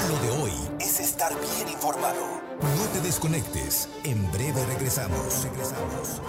[0.09, 2.41] Lo de hoy es estar bien informado.
[2.61, 3.89] No te desconectes.
[4.05, 5.45] En breve regresamos.
[5.45, 6.21] Regresamos.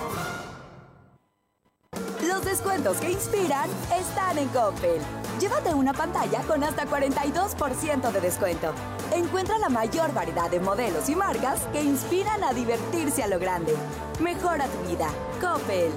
[2.30, 5.02] Los descuentos que inspiran están en Coppel.
[5.40, 8.72] Llévate una pantalla con hasta 42% de descuento.
[9.14, 13.74] Encuentra la mayor variedad de modelos y marcas que inspiran a divertirse a lo grande.
[14.22, 15.10] Mejora tu vida.
[15.42, 15.92] Coppel.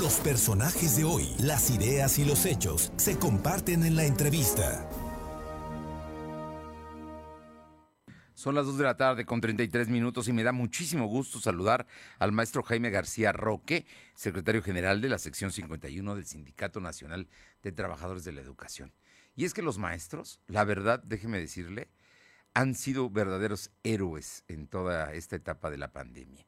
[0.00, 4.88] Los personajes de hoy, las ideas y los hechos se comparten en la entrevista.
[8.38, 11.88] Son las 2 de la tarde con 33 minutos y me da muchísimo gusto saludar
[12.20, 17.26] al maestro Jaime García Roque, secretario general de la sección 51 del Sindicato Nacional
[17.64, 18.92] de Trabajadores de la Educación.
[19.34, 21.90] Y es que los maestros, la verdad, déjeme decirle,
[22.54, 26.46] han sido verdaderos héroes en toda esta etapa de la pandemia,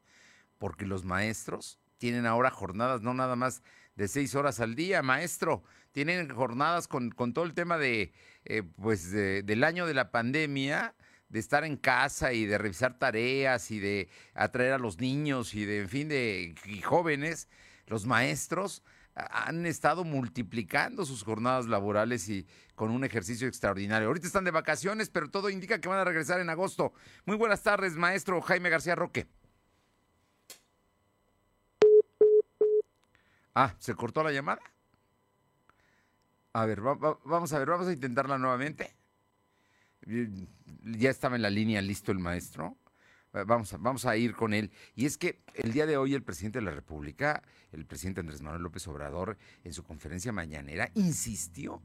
[0.58, 3.62] porque los maestros tienen ahora jornadas no nada más
[3.94, 8.12] de seis horas al día, maestro, tienen jornadas con, todo el tema de,
[8.46, 10.94] eh, pues, de- del año de la pandemia,
[11.28, 15.66] de estar en casa y de revisar tareas y de atraer a los niños y
[15.66, 17.48] de, en fin, de jóvenes,
[17.86, 18.82] los maestros
[19.14, 24.08] han estado multiplicando sus jornadas laborales y con un ejercicio extraordinario.
[24.08, 26.94] Ahorita están de vacaciones, pero todo indica que van a regresar en agosto.
[27.26, 29.26] Muy buenas tardes, maestro Jaime García Roque.
[33.54, 34.60] Ah, ¿se cortó la llamada?
[36.52, 38.94] A ver, va- va- vamos a ver, vamos a intentarla nuevamente.
[40.06, 42.76] Ya estaba en la línea listo el maestro.
[43.32, 44.72] Eh, Vamos a, vamos a ir con él.
[44.96, 47.42] Y es que el día de hoy el presidente de la República,
[47.72, 51.80] el presidente Andrés Manuel López Obrador, en su conferencia mañanera, insistió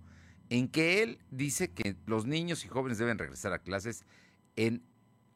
[0.50, 4.06] en que él dice que los niños y jóvenes deben regresar a clases
[4.56, 4.82] en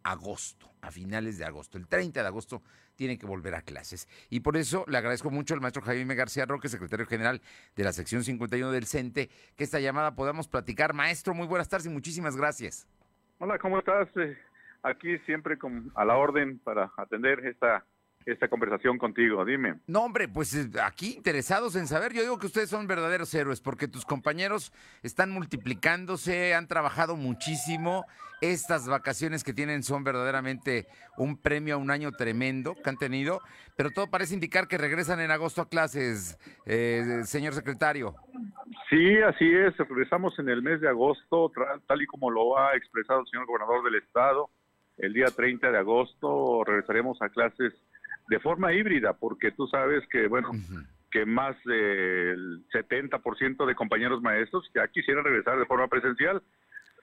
[0.04, 1.78] agosto, a finales de agosto.
[1.78, 2.62] El 30 de agosto
[2.95, 4.08] tienen que volver a clases.
[4.30, 7.41] Y por eso le agradezco mucho al maestro Jaime García Roque, secretario general
[7.76, 10.93] de la sección 51 del CENTE, que esta llamada podamos platicar.
[10.93, 12.88] Maestro, muy buenas tardes y muchísimas gracias.
[13.38, 14.10] Hola, ¿cómo estás?
[14.18, 14.38] Eh,
[14.84, 17.86] aquí siempre con, a la orden para atender esta,
[18.32, 19.43] esta conversación contigo.
[19.45, 19.75] Dime.
[19.88, 22.13] No, hombre, pues eh, aquí interesados en saber.
[22.13, 24.71] Yo digo que ustedes son verdaderos héroes porque tus compañeros
[25.03, 28.05] están multiplicándose, han trabajado muchísimo.
[28.41, 33.41] Estas vacaciones que tienen son verdaderamente un premio a un año tremendo que han tenido,
[33.75, 38.15] pero todo parece indicar que regresan en agosto a clases, eh, señor secretario.
[38.89, 39.77] Sí, así es.
[39.77, 41.51] Regresamos en el mes de agosto,
[41.86, 44.49] tal y como lo ha expresado el señor gobernador del estado.
[44.97, 47.73] El día 30 de agosto regresaremos a clases
[48.30, 50.51] de forma híbrida, porque tú sabes que, bueno,
[51.11, 56.41] que más del 70% de compañeros maestros ya quisieran regresar de forma presencial,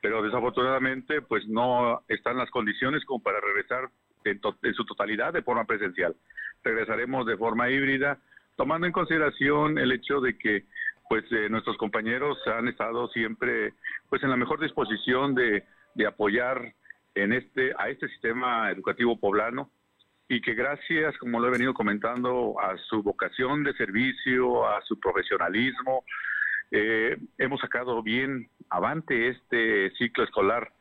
[0.00, 3.88] pero desafortunadamente pues no están las condiciones como para regresar
[4.24, 6.14] en, to- en su totalidad de forma presencial.
[6.62, 8.18] Regresaremos de forma híbrida,
[8.56, 10.64] tomando en consideración el hecho de que
[11.08, 13.74] pues eh, nuestros compañeros han estado siempre
[14.08, 15.64] pues en la mejor disposición de,
[15.94, 16.74] de apoyar
[17.14, 19.70] en este a este sistema educativo poblano
[20.28, 24.98] y que gracias, como lo he venido comentando, a su vocación de servicio, a su
[24.98, 26.04] profesionalismo,
[26.70, 30.72] eh, hemos sacado bien avante este ciclo escolar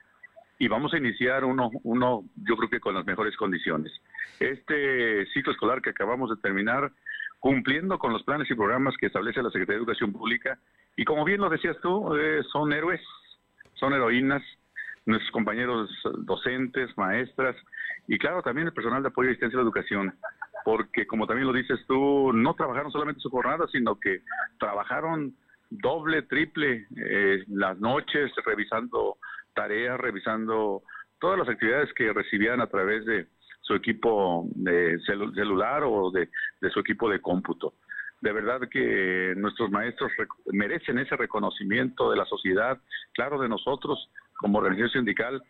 [0.57, 3.91] y vamos a iniciar uno, uno, yo creo que con las mejores condiciones.
[4.39, 6.91] Este ciclo escolar que acabamos de terminar,
[7.39, 10.57] cumpliendo con los planes y programas que establece la Secretaría de Educación Pública,
[10.95, 13.01] y como bien lo decías tú, eh, son héroes,
[13.73, 14.41] son heroínas,
[15.05, 15.89] nuestros compañeros
[16.19, 17.55] docentes, maestras,
[18.07, 20.13] y claro, también el personal de apoyo y asistencia a la educación,
[20.63, 24.21] porque como también lo dices tú, no trabajaron solamente su jornada, sino que
[24.59, 25.33] trabajaron
[25.69, 29.17] doble, triple eh, las noches, revisando
[29.53, 30.83] tareas, revisando
[31.19, 33.27] todas las actividades que recibían a través de
[33.61, 36.29] su equipo de celu- celular o de,
[36.69, 37.73] su equipo de cómputo.
[38.21, 42.79] De verdad que nuestros maestros rec- merecen ese reconocimiento de la sociedad,
[43.13, 45.41] claro, de nosotros como organización sindical,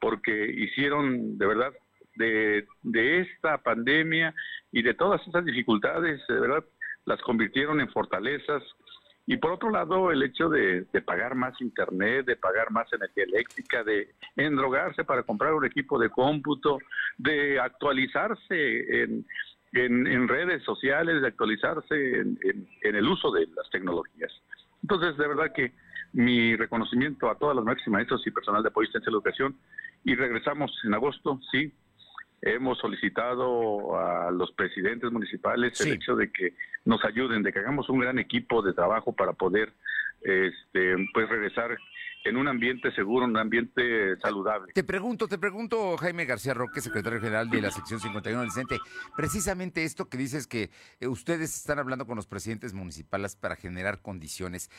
[0.00, 1.72] porque hicieron de verdad
[2.16, 4.34] de, de esta pandemia
[4.72, 6.64] y de todas estas dificultades, de verdad,
[7.04, 8.62] las convirtieron en fortalezas.
[9.28, 13.24] Y por otro lado, el hecho de, de pagar más internet, de pagar más energía
[13.24, 16.78] eléctrica, de endrogarse para comprar un equipo de cómputo,
[17.18, 19.26] de actualizarse en,
[19.72, 24.32] en, en redes sociales, de actualizarse en, en- en el uso de las tecnologías.
[24.82, 25.72] Entonces, de verdad que
[26.12, 29.12] mi reconocimiento a todas las maestras y maestros y personal de apoyo y asistencia a
[29.12, 29.56] la educación.
[30.04, 31.72] Y regresamos en agosto, sí.
[32.42, 36.54] Hemos solicitado a los presidentes municipales el hecho de que
[36.84, 39.72] nos ayuden, de que hagamos un gran equipo de trabajo para poder
[40.20, 41.76] este, pues regresar
[42.24, 44.72] en un ambiente seguro, un ambiente saludable.
[44.72, 48.78] Te pregunto, te pregunto, Jaime García Roque, secretario general de la sección 51 del CENTE,
[49.16, 54.02] precisamente esto que dices que eh, ustedes están hablando con los presidentes municipales para generar
[54.02, 54.70] condiciones.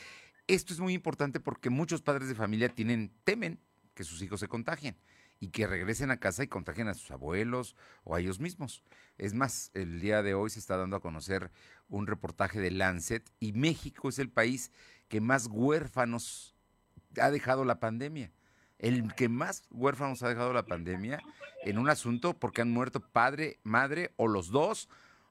[0.48, 3.60] Esto es muy importante porque muchos padres de familia tienen, temen
[3.94, 4.96] que sus hijos se contagien
[5.40, 8.82] y que regresen a casa y contagien a sus abuelos o a ellos mismos.
[9.18, 11.50] Es más, el día de hoy se está dando a conocer
[11.90, 14.72] un reportaje de Lancet y México es el país
[15.08, 16.54] que más huérfanos
[17.20, 18.32] ha dejado la pandemia.
[18.78, 21.20] El que más huérfanos ha dejado la pandemia
[21.64, 24.88] en un asunto porque han muerto padre, madre o los dos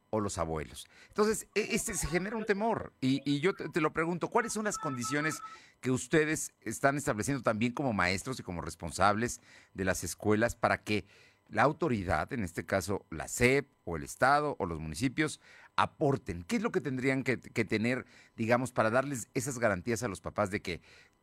[0.10, 0.88] o los abuelos.
[1.10, 2.94] Entonces, e- este se genera un temor.
[3.02, 5.42] Y, y yo te, lo pregunto, ¿cuáles son las condiciones
[5.82, 9.42] que ustedes están estableciendo también como maestros y como responsables
[9.74, 11.06] de las escuelas para que
[11.50, 15.40] la autoridad, en este caso la SEP o el Estado o los municipios,
[15.76, 16.44] aporten?
[16.44, 18.06] ¿Qué es lo que tendrían que, tener,
[18.36, 20.82] digamos, para darles esas garantías a los papás de que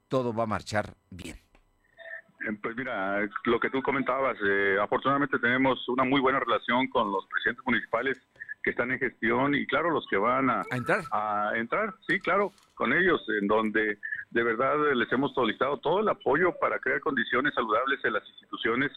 [0.09, 1.37] todo va a marchar bien?
[2.47, 7.11] Eh, Pues mira, lo que tú comentabas, eh, afortunadamente tenemos una muy buena relación con
[7.11, 8.19] los presidentes municipales
[8.65, 11.03] que están en gestión y claro, los que van a, entrar.
[11.13, 13.99] A entrar, sí, claro, con ellos, en donde
[14.31, 18.91] de verdad les hemos solicitado todo el apoyo para crear condiciones saludables en las instituciones.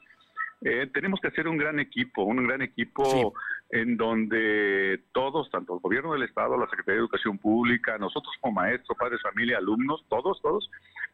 [0.61, 3.33] Eh, tenemos que hacer un gran equipo, un gran equipo
[3.69, 8.53] en donde todos, tanto el gobierno del Estado, la Secretaría de Educación Pública, nosotros como
[8.53, 10.71] maestros, padres, familia, alumnos, todos, todos,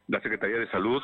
[0.08, 1.02] la Secretaría de Salud,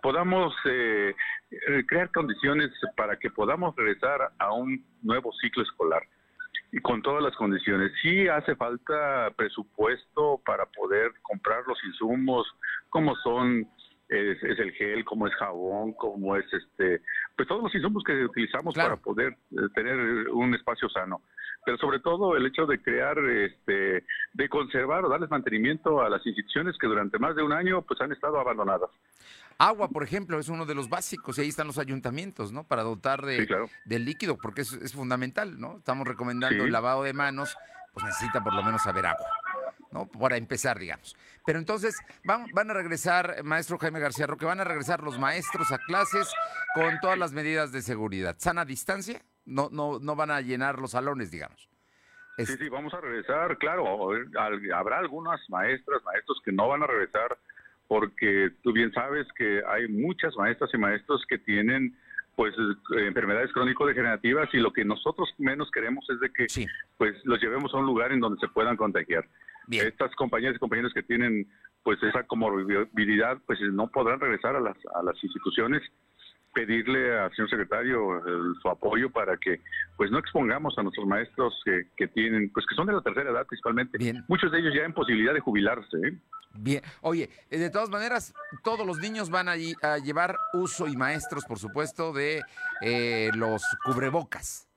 [0.00, 1.14] podamos eh,
[1.50, 6.02] eh, crear condiciones para que podamos regresar a un nuevo ciclo escolar
[6.72, 7.92] y con todas las condiciones.
[8.00, 12.46] Sí hace falta presupuesto para poder comprar los insumos,
[12.88, 13.68] como son
[14.08, 17.02] es, el gel, como es jabón, como es este,
[17.36, 21.22] pues todos los insumos que utilizamos para poder eh, tener un espacio sano.
[21.64, 26.26] Pero sobre todo el hecho de crear, este, de conservar o darles mantenimiento a las
[26.26, 28.90] instituciones que durante más de un año pues han estado abandonadas.
[29.62, 32.64] Agua, por ejemplo, es uno de los básicos y ahí están los ayuntamientos, ¿no?
[32.64, 33.46] Para dotar de,
[33.84, 35.78] del líquido, porque es, fundamental, ¿no?
[35.78, 37.56] Estamos recomendando el lavado de manos,
[37.92, 39.26] pues necesita por lo menos haber agua.
[39.92, 40.08] ¿no?
[40.08, 41.14] Para empezar, digamos.
[41.46, 41.94] Pero entonces
[42.24, 46.32] van, van a regresar, maestro Jaime García Roque, van a regresar los maestros a clases
[46.74, 48.34] con todas las medidas de seguridad.
[48.38, 49.22] ¿Sana distancia?
[49.44, 51.68] No, no, no van a llenar los salones, digamos.
[52.38, 54.08] Sí, sí, vamos a regresar, claro,
[54.74, 57.36] habrá algunas maestras, maestros que no van a regresar
[57.92, 61.94] porque tú bien sabes que hay muchas maestras y maestros que tienen
[62.34, 62.54] pues
[62.96, 66.46] enfermedades crónico-degenerativas y lo que nosotros menos queremos es de que
[66.96, 69.28] pues los llevemos a un lugar en donde se puedan contagiar.
[69.70, 71.46] Estas compañías y compañeros que tienen
[71.82, 75.82] pues esa comorbilidad pues no podrán regresar a las, a las instituciones
[76.52, 78.22] pedirle al señor secretario
[78.60, 79.60] su apoyo para que
[79.96, 83.30] pues no expongamos a nuestros maestros que, que, tienen pues que son de la tercera
[83.30, 83.98] edad principalmente
[84.28, 86.18] muchos de ellos ya en posibilidad de jubilarse ¿eh?
[86.54, 90.96] bien oye eh, de todas maneras todos los niños van a, a llevar uso y
[90.96, 92.42] maestros por supuesto de
[92.82, 94.68] eh, los cubrebocas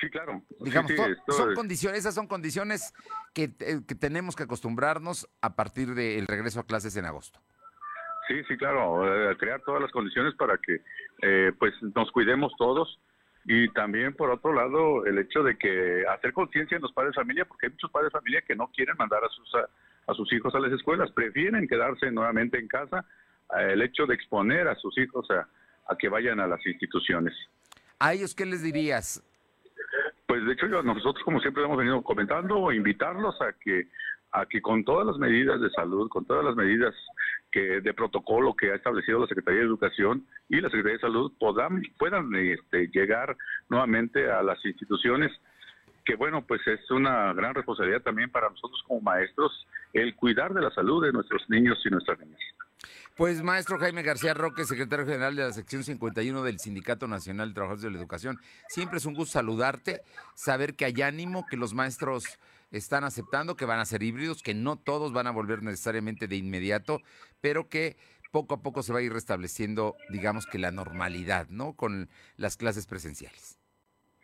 [0.00, 0.42] Sí, claro.
[0.60, 0.92] Digamos,
[1.28, 2.92] son condiciones, esas son condiciones
[3.32, 7.40] que, que, tenemos que acostumbrarnos a partir del regreso a clases en agosto.
[8.26, 10.80] Sí, sí, claro, eh, crear todas las condiciones para que
[11.22, 12.98] eh, pues nos cuidemos todos
[13.44, 17.20] y también por otro lado el hecho de que hacer conciencia en los padres de
[17.20, 20.32] familia, porque hay muchos padres de familia que no quieren mandar a sus a, sus
[20.32, 23.04] hijos a las escuelas, prefieren quedarse nuevamente en casa,
[23.56, 25.46] eh, el hecho de exponer a sus hijos a,
[25.88, 27.34] a que vayan a las instituciones.
[28.00, 29.22] ¿A ellos qué les dirías?
[30.26, 33.86] Pues de hecho nosotros como siempre hemos venido comentando, invitarlos a que
[34.32, 36.94] a que con todas las medidas de salud, con todas las medidas
[37.50, 41.32] que de protocolo que ha establecido la Secretaría de Educación y la Secretaría de Salud
[41.38, 43.36] puedan, este, llegar
[43.68, 45.32] nuevamente a las instituciones,
[46.04, 50.62] que bueno, pues es una gran responsabilidad también para nosotros como maestros el cuidar de
[50.62, 52.40] la salud de nuestros niños y nuestras niñas.
[53.16, 57.54] Pues maestro Jaime García Roque, secretario general de la sección 51 del Sindicato Nacional de
[57.54, 58.38] Trabajadores de la Educación,
[58.68, 60.02] siempre es un gusto saludarte,
[60.34, 62.38] saber que hay ánimo, que los maestros
[62.70, 66.36] están aceptando que van a ser híbridos, que no todos van a volver necesariamente de
[66.36, 67.00] inmediato,
[67.40, 67.96] pero que
[68.32, 71.74] poco a poco se va a ir restableciendo, digamos que la normalidad, ¿no?
[71.74, 73.58] Con las clases presenciales.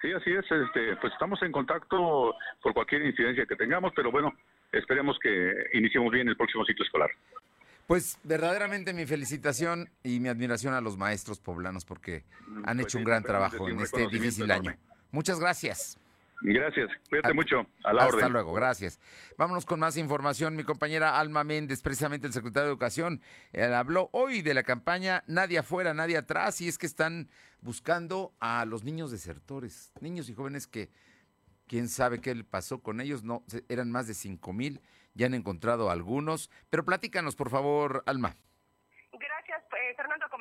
[0.01, 0.45] Sí, así es.
[0.51, 4.35] Este, pues estamos en contacto por cualquier incidencia que tengamos, pero bueno,
[4.73, 7.11] esperemos que iniciemos bien el próximo ciclo escolar.
[7.87, 12.87] Pues verdaderamente mi felicitación y mi admiración a los maestros poblanos porque mm, han pues
[12.87, 14.75] hecho un gran trabajo en este difícil año.
[15.11, 15.99] Muchas gracias.
[16.45, 18.99] Gracias, cuídate mucho, a la Hasta luego, gracias.
[19.39, 20.57] Vámonos con más información.
[20.57, 23.21] Mi compañera Alma Méndez, precisamente el secretario de Educación,
[23.75, 27.29] habló hoy de la campaña Nadie afuera, nadie atrás, y es que están
[27.61, 30.91] buscando a los niños desertores, niños y jóvenes que
[31.69, 34.81] quién sabe qué le pasó con ellos, no, eran más de cinco mil,
[35.15, 38.37] ya han encontrado algunos, pero platícanos, por favor, Alma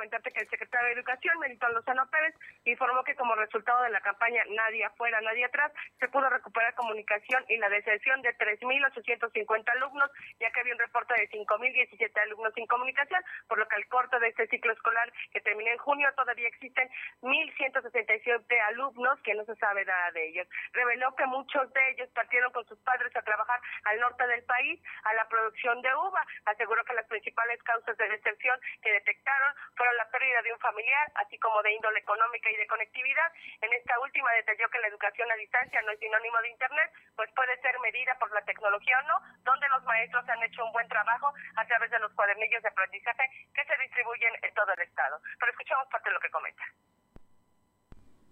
[0.01, 2.33] comentarte que el secretario de Educación, Melitón Lozano Pérez,
[2.65, 7.45] informó que como resultado de la campaña Nadie afuera, nadie atrás, se pudo recuperar comunicación
[7.47, 12.65] y la deserción de 3.850 alumnos, ya que había un reporte de 5.017 alumnos sin
[12.65, 16.47] comunicación, por lo que al corto de este ciclo escolar que terminó en junio todavía
[16.47, 16.89] existen
[17.21, 20.47] 1.167 alumnos que no se sabe nada de ellos.
[20.73, 24.81] Reveló que muchos de ellos partieron con sus padres a trabajar al norte del país
[25.03, 26.25] a la producción de uva.
[26.45, 31.11] Aseguró que las principales causas de deserción que detectaron fueron la pérdida de un familiar,
[31.15, 33.29] así como de índole económica y de conectividad.
[33.61, 37.29] En esta última detalló que la educación a distancia no es sinónimo de Internet, pues
[37.35, 40.87] puede ser medida por la tecnología o no, donde los maestros han hecho un buen
[40.87, 43.23] trabajo a través de los cuadernillos de aprendizaje
[43.53, 45.21] que se distribuyen en todo el Estado.
[45.39, 46.63] Pero escuchamos parte de lo que comenta.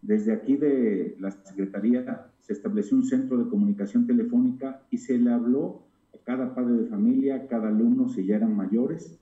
[0.01, 5.31] Desde aquí de la Secretaría se estableció un centro de comunicación telefónica y se le
[5.31, 5.83] habló
[6.13, 9.19] a cada padre de familia, a cada alumno si ya eran mayores.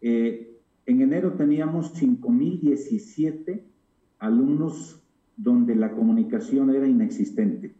[0.00, 0.57] Eh,
[0.88, 3.62] En enero teníamos 5.017
[4.20, 5.04] alumnos
[5.36, 7.74] donde la comunicación era inexistente.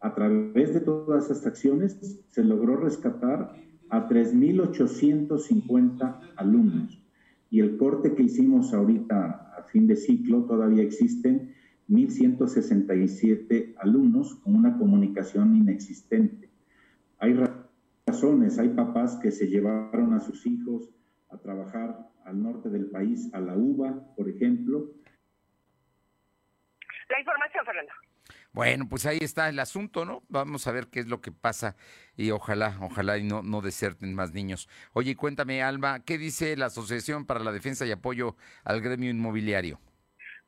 [0.00, 3.54] A través de todas estas acciones se logró rescatar
[3.88, 7.00] a 3.850 alumnos.
[7.50, 11.54] Y el corte que hicimos ahorita a fin de ciclo, todavía existen
[11.88, 16.50] 1.167 alumnos con una comunicación inexistente.
[17.20, 17.38] Hay
[18.08, 20.90] razones, hay papás que se llevaron a sus hijos
[21.28, 24.90] a trabajar al norte del país, a la UBA, por ejemplo.
[27.08, 27.92] La información, Fernando.
[28.52, 30.22] Bueno, pues ahí está el asunto, ¿no?
[30.28, 31.76] Vamos a ver qué es lo que pasa
[32.16, 34.68] y ojalá, ojalá y no, no deserten más niños.
[34.92, 39.78] Oye, cuéntame, Alma, ¿qué dice la Asociación para la Defensa y Apoyo al Gremio Inmobiliario?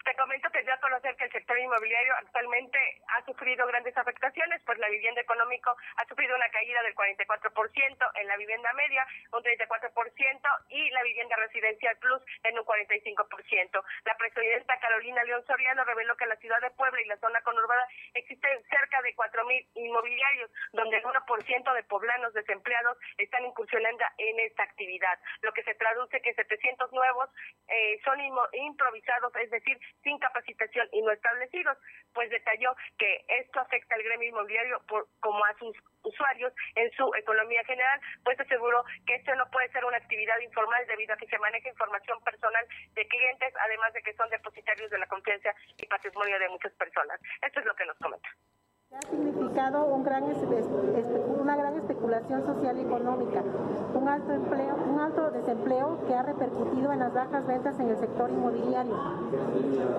[0.05, 2.79] Te comento que ya conocer que el sector inmobiliario actualmente
[3.09, 8.27] ha sufrido grandes afectaciones, pues la vivienda económico ha sufrido una caída del 44%, en
[8.27, 10.41] la vivienda media un 34%
[10.71, 13.85] y la vivienda residencial plus en un 45%.
[14.05, 17.87] La presidenta Carolina León Soriano reveló que la ciudad de Puebla y la zona conurbada
[18.15, 24.63] existen cerca de 4.000 inmobiliarios, donde el 1% de poblanos desempleados están incursionando en esta
[24.63, 27.29] actividad, lo que se traduce que 700 nuevos
[27.69, 28.19] eh, son
[28.53, 31.13] improvisados, es decir, sin capacitación y no
[32.13, 37.11] pues detalló que esto afecta al gremio inmobiliario por, como a sus usuarios en su
[37.15, 41.27] economía general, pues aseguró que esto no puede ser una actividad informal debido a que
[41.27, 45.87] se maneja información personal de clientes, además de que son depositarios de la confianza y
[45.87, 47.21] patrimonio de muchas personas.
[47.41, 48.29] Esto es lo que nos comenta.
[48.93, 50.31] Ha significado un gran
[51.83, 53.43] especulación social y económica,
[53.95, 57.99] un alto, empleo, un alto desempleo que ha repercutido en las bajas ventas en el
[57.99, 58.97] sector inmobiliario.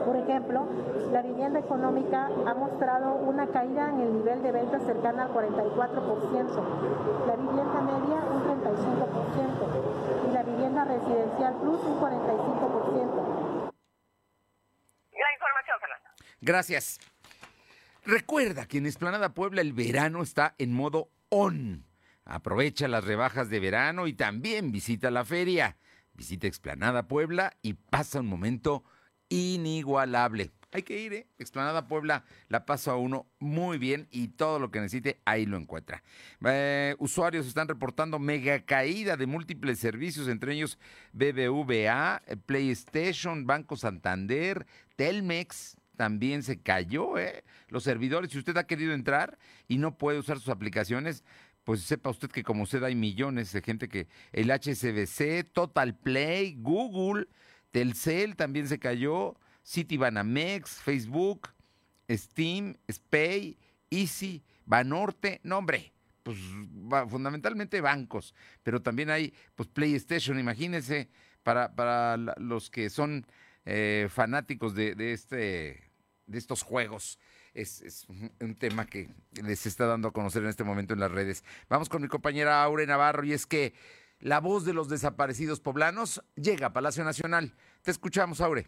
[0.05, 0.65] Por ejemplo,
[1.11, 7.27] la vivienda económica ha mostrado una caída en el nivel de ventas cercana al 44%,
[7.27, 13.71] la vivienda media un 35% y la vivienda residencial plus un 45%.
[15.13, 15.77] La información.
[16.41, 16.99] Gracias.
[18.05, 21.07] Recuerda que en Esplanada Puebla el verano está en modo
[22.25, 25.77] Aprovecha las rebajas de verano y también visita la feria.
[26.13, 28.83] Visita Explanada Puebla y pasa un momento
[29.29, 30.51] inigualable.
[30.71, 31.27] Hay que ir, ¿eh?
[31.39, 35.57] Explanada Puebla la pasa a uno muy bien y todo lo que necesite ahí lo
[35.57, 36.03] encuentra.
[36.45, 40.77] Eh, usuarios están reportando mega caída de múltiples servicios, entre ellos
[41.13, 47.43] BBVA, PlayStation, Banco Santander, Telmex, también se cayó, ¿eh?
[47.69, 49.37] Los servidores, si usted ha querido entrar
[49.67, 51.23] y no puede usar sus aplicaciones,
[51.63, 56.55] pues sepa usted que como usted hay millones de gente que el HSBC, Total Play,
[56.59, 57.27] Google,
[57.71, 59.35] Telcel también se cayó,
[59.65, 61.49] Citibanamex, Facebook,
[62.09, 63.57] Steam, Spay,
[63.89, 66.37] Easy, Banorte, no hombre, pues
[67.09, 68.33] fundamentalmente bancos,
[68.63, 71.09] pero también hay pues PlayStation, imagínense,
[71.43, 73.25] para, para los que son
[73.65, 75.82] eh, fanáticos de, de, este,
[76.25, 77.19] de estos juegos.
[77.53, 79.09] Es, es, un tema que
[79.43, 81.43] les está dando a conocer en este momento en las redes.
[81.69, 83.73] Vamos con mi compañera Aure Navarro y es que
[84.19, 87.53] la voz de los desaparecidos poblanos llega a Palacio Nacional.
[87.81, 88.67] Te escuchamos, Aure.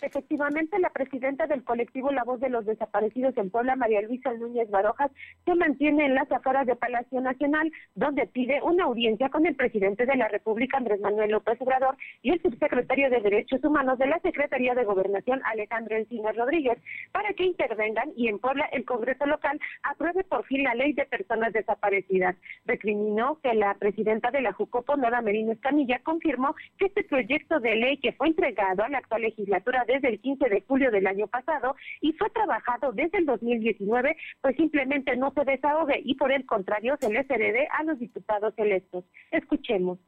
[0.00, 4.68] Efectivamente, la presidenta del colectivo La Voz de los Desaparecidos en Puebla, María Luisa Núñez
[4.68, 5.10] Barojas,
[5.44, 10.04] se mantiene en las afueras de Palacio Nacional, donde pide una audiencia con el presidente
[10.04, 14.18] de la República, Andrés Manuel López Obrador, y el subsecretario de Derechos Humanos de la
[14.20, 16.78] Secretaría de Gobernación, Alejandro Encinas Rodríguez,
[17.12, 21.06] para que intervengan y en Puebla el Congreso local apruebe por fin la ley de
[21.06, 22.36] personas desaparecidas.
[22.66, 27.76] Recriminó que la presidenta de la Jucopo, Nora Merino Escamilla, confirmó que este proyecto de
[27.76, 31.06] ley que fue entregado a la actual legislatura de desde el 15 de julio del
[31.06, 36.32] año pasado y fue trabajado desde el 2019, pues simplemente no se desahogue y por
[36.32, 39.04] el contrario se les herede a los diputados electos.
[39.30, 39.98] Escuchemos.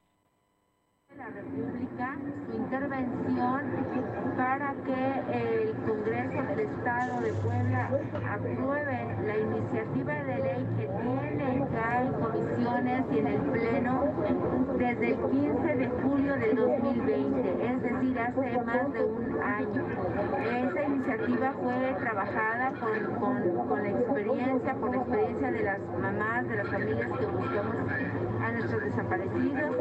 [1.16, 3.62] La República, su intervención
[4.36, 5.02] para que
[5.32, 7.90] el Congreso del Estado de Puebla
[8.34, 14.04] apruebe la iniciativa de ley que tiene ya en comisiones y en el Pleno
[14.76, 19.86] desde el 15 de julio del 2020, es decir, hace más de un año.
[20.44, 26.46] Esa iniciativa fue trabajada con, con, con la experiencia, con la experiencia de las mamás,
[26.46, 27.76] de las familias que buscamos
[28.56, 29.76] nuestros desaparecidos,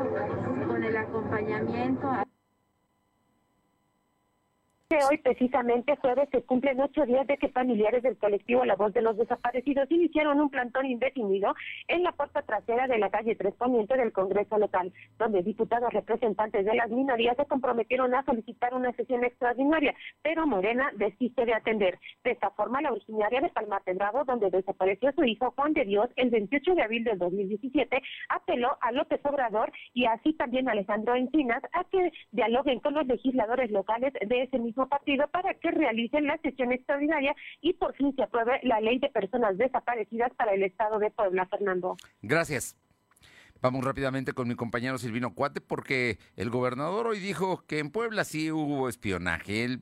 [0.68, 2.08] con el acompañamiento.
[2.10, 2.25] A
[5.04, 9.02] hoy, precisamente jueves, se cumplen ocho días de que familiares del colectivo La Voz de
[9.02, 11.54] los Desaparecidos iniciaron un plantón indefinido
[11.88, 16.66] en la puerta trasera de la calle Tres Poniente del Congreso local, donde diputados representantes
[16.66, 22.00] de las minorías se comprometieron a solicitar una sesión extraordinaria, pero Morena desiste de atender.
[22.24, 26.10] De esta forma, la originaria de Palmate Bravo, donde desapareció su hijo Juan de Dios
[26.16, 31.64] el 28 de abril del 2017, apeló a López Obrador y así también Alejandro Encinas
[31.74, 36.38] a que dialoguen con los legisladores locales de ese mismo partido para que realicen la
[36.38, 41.00] sesión extraordinaria y por fin se apruebe la ley de personas desaparecidas para el Estado
[41.00, 41.98] de Puebla, Fernando.
[42.22, 42.78] Gracias.
[43.62, 48.24] Vamos rápidamente con mi compañero Silvino Cuate porque el gobernador hoy dijo que en Puebla
[48.24, 49.64] sí hubo espionaje.
[49.64, 49.80] Él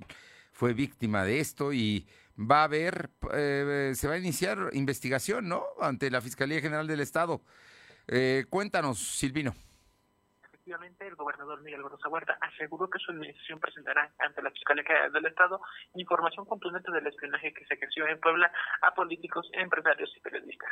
[0.51, 2.07] fue víctima de esto y
[2.39, 5.63] va a haber, eh, se va a iniciar investigación, ¿no?
[5.81, 7.41] Ante la Fiscalía General del Estado.
[8.07, 9.53] Eh, cuéntanos, Silvino
[10.63, 15.25] efectivamente, el gobernador Miguel Barroso Huerta aseguró que su administración presentará ante la Fiscalía del
[15.25, 15.59] Estado
[15.93, 18.49] información contundente del espionaje que se ejerció en Puebla
[18.81, 20.71] a políticos, empresarios y periodistas.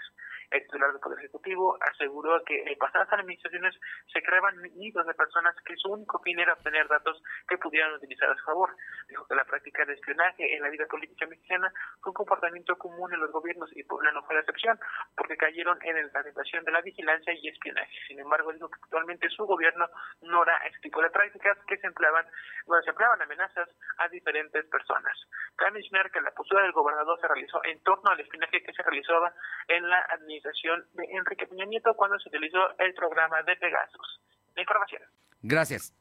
[0.49, 3.75] El titular del Poder Ejecutivo aseguró que en pasadas administraciones
[4.13, 8.29] se creaban nidos de personas que su único fin era obtener datos que pudieran utilizar
[8.29, 8.75] a su favor.
[9.09, 13.13] Dijo que la práctica de espionaje en la vida política mexicana fue un comportamiento común
[13.13, 14.79] en los gobiernos y Puebla no fue la excepción,
[15.17, 17.91] porque cayeron en la tentación de la vigilancia y espionaje.
[18.07, 19.80] Sin embargo, dijo que actualmente su gobierno
[20.21, 22.25] no era tipo prácticas que se empleaban,
[22.65, 25.17] bueno, se empleaban amenazas a diferentes personas.
[25.55, 28.83] Cabe mencionar que la postura del gobernador se realizó en torno al espionaje que se
[28.83, 29.33] realizaba
[29.67, 34.21] en la administración de Enrique Peña Nieto cuando se utilizó el programa de Pegasus.
[34.55, 35.01] La información.
[35.41, 35.93] Gracias.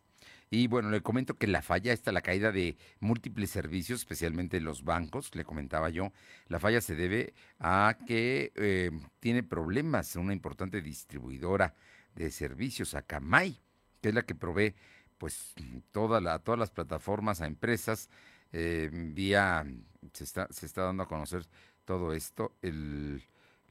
[0.53, 4.83] Y bueno, le comento que la falla está la caída de múltiples servicios, especialmente los
[4.83, 6.13] bancos, le comentaba yo.
[6.49, 11.75] La falla se debe a que eh, tiene problemas una importante distribuidora
[12.17, 13.61] de servicios, Akamai
[14.09, 14.75] es la que provee
[15.19, 15.55] pues
[15.93, 18.09] toda la, todas las plataformas a empresas
[18.53, 19.67] eh, vía
[20.13, 21.47] se está se está dando a conocer
[21.85, 23.23] todo esto el,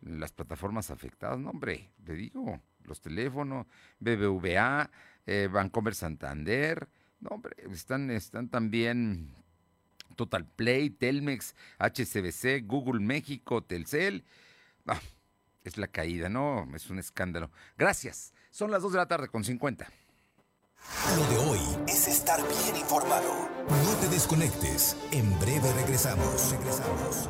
[0.01, 3.65] las plataformas afectadas no hombre le digo los teléfonos
[3.99, 4.89] BBVA
[5.25, 6.87] eh, Bancomer Santander
[7.19, 9.33] no están están también
[10.15, 14.23] Total Play Telmex HCBC Google México Telcel
[15.63, 17.51] es la caída no es un escándalo.
[17.77, 19.87] Gracias son las 2 de la tarde con 50
[21.15, 23.49] lo de hoy es estar bien informado.
[23.67, 24.95] No te desconectes.
[25.11, 26.51] En breve regresamos.
[26.51, 27.29] Regresamos.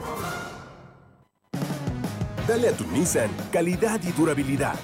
[2.47, 4.76] Dale a tu Nissan calidad y durabilidad.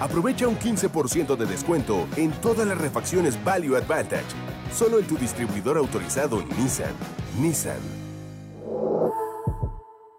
[0.00, 4.26] Aprovecha un 15% de descuento en todas las refacciones Value Advantage.
[4.72, 6.94] Solo en tu distribuidor autorizado Nissan.
[7.40, 7.80] Nissan.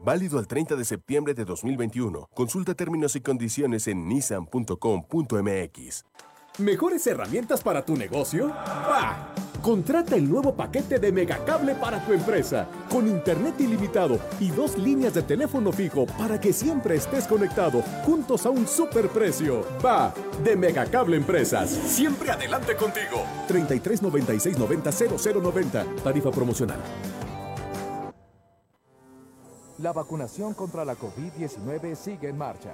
[0.02, 2.30] Válido al 30 de septiembre de 2021.
[2.34, 6.06] Consulta términos y condiciones en nissan.com.mx.
[6.60, 8.50] ¿Mejores herramientas para tu negocio?
[8.50, 9.34] ¡Bah!
[9.62, 15.14] Contrata el nuevo paquete de Megacable para tu empresa, con internet ilimitado y dos líneas
[15.14, 19.66] de teléfono fijo para que siempre estés conectado, juntos a un superprecio.
[19.84, 21.70] Va, de Megacable Empresas.
[21.70, 23.24] Siempre adelante contigo.
[23.48, 25.86] 33 96 90 0090.
[26.04, 26.80] Tarifa promocional.
[29.78, 32.74] La vacunación contra la COVID-19 sigue en marcha.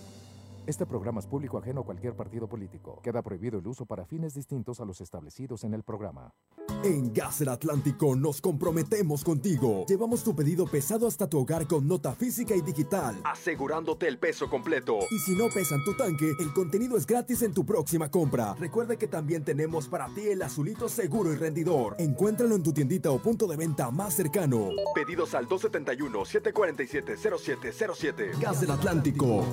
[0.67, 2.99] Este programa es público ajeno a cualquier partido político.
[3.01, 6.35] Queda prohibido el uso para fines distintos a los establecidos en el programa.
[6.83, 9.85] En Gas del Atlántico nos comprometemos contigo.
[9.87, 13.19] Llevamos tu pedido pesado hasta tu hogar con nota física y digital.
[13.23, 14.99] Asegurándote el peso completo.
[15.09, 18.53] Y si no pesan tu tanque, el contenido es gratis en tu próxima compra.
[18.53, 21.95] Recuerda que también tenemos para ti el azulito seguro y rendidor.
[21.97, 24.69] Encuéntralo en tu tiendita o punto de venta más cercano.
[24.93, 28.39] Pedidos al 271-747-0707.
[28.39, 29.43] Gas del Atlántico.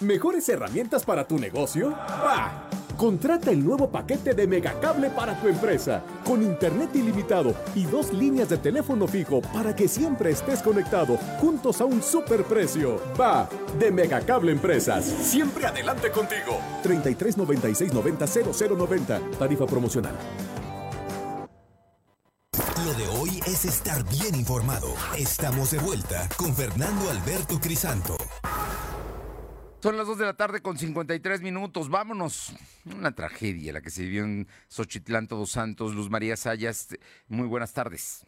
[0.00, 1.88] ¿Mejores herramientas para tu negocio?
[1.90, 2.68] ¡Bah!
[2.98, 8.50] Contrata el nuevo paquete de Megacable para tu empresa, con internet ilimitado y dos líneas
[8.50, 13.00] de teléfono fijo para que siempre estés conectado, juntos a un superprecio.
[13.18, 15.06] Va, de Megacable Empresas.
[15.06, 16.58] Siempre adelante contigo.
[16.82, 19.20] 33 96 90 0090.
[19.38, 20.14] Tarifa promocional.
[22.84, 24.88] Lo de hoy es estar bien informado.
[25.16, 28.16] Estamos de vuelta con Fernando Alberto Crisanto.
[29.86, 31.88] Son las 2 de la tarde con 53 minutos.
[31.88, 32.52] Vámonos.
[32.86, 35.94] Una tragedia la que se vivió en Xochitlán, Todos Santos.
[35.94, 36.88] Luz María Sayas,
[37.28, 38.26] muy buenas tardes.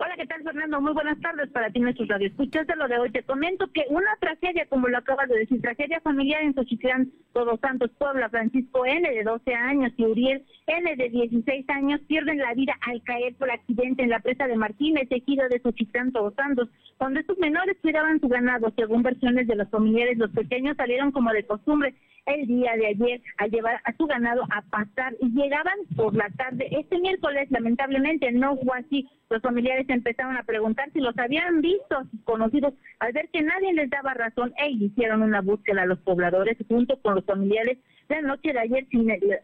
[0.00, 0.80] Hola, ¿qué tal, Fernando?
[0.80, 3.10] Muy buenas tardes para ti, nuestros radioescuchas de lo de hoy.
[3.10, 7.58] Te comento que una tragedia, como lo acabas de decir, tragedia familiar en Xochitlán, Todos
[7.58, 9.10] Santos, Puebla, Francisco N.
[9.10, 10.94] de 12 años y Uriel N.
[10.94, 15.08] de 16 años pierden la vida al caer por accidente en la presa de Martínez,
[15.08, 16.68] tejido de Xochitlán, Todos Santos.
[16.96, 21.32] Cuando estos menores cuidaban su ganado, según versiones de los familiares, los pequeños salieron como
[21.32, 21.96] de costumbre
[22.28, 26.28] el día de ayer a llevar a su ganado a pastar y llegaban por la
[26.30, 26.68] tarde.
[26.70, 29.08] Este miércoles, lamentablemente, no fue así.
[29.30, 33.90] Los familiares empezaron a preguntar si los habían visto, conocidos, al ver que nadie les
[33.90, 37.78] daba razón, e hicieron una búsqueda a los pobladores junto con los familiares.
[38.08, 38.86] La noche de ayer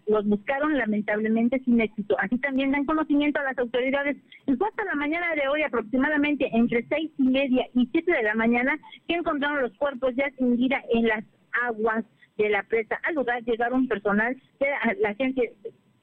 [0.06, 2.16] los buscaron lamentablemente sin éxito.
[2.18, 4.16] Así también dan conocimiento a las autoridades.
[4.46, 8.22] Y fue hasta la mañana de hoy, aproximadamente entre seis y media y siete de
[8.22, 11.24] la mañana, que encontraron los cuerpos ya sin vida en las
[11.62, 12.04] aguas
[12.36, 12.98] de la presa.
[13.04, 14.66] Al lugar llegaron personal de
[15.00, 15.44] la, agencia,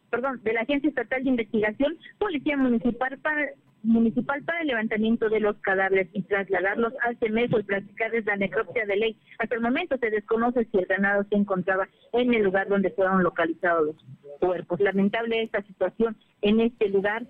[0.10, 3.50] perdón, de la Agencia Estatal de Investigación, Policía Municipal para
[3.84, 8.86] municipal para el levantamiento de los cadáveres y trasladarlos al CEMEFO y practicarles la necropsia
[8.86, 9.18] de ley.
[9.40, 13.24] Hasta el momento se desconoce si el ganado se encontraba en el lugar donde fueron
[13.24, 14.80] localizados los cuerpos.
[14.80, 17.26] Lamentable esta situación en este lugar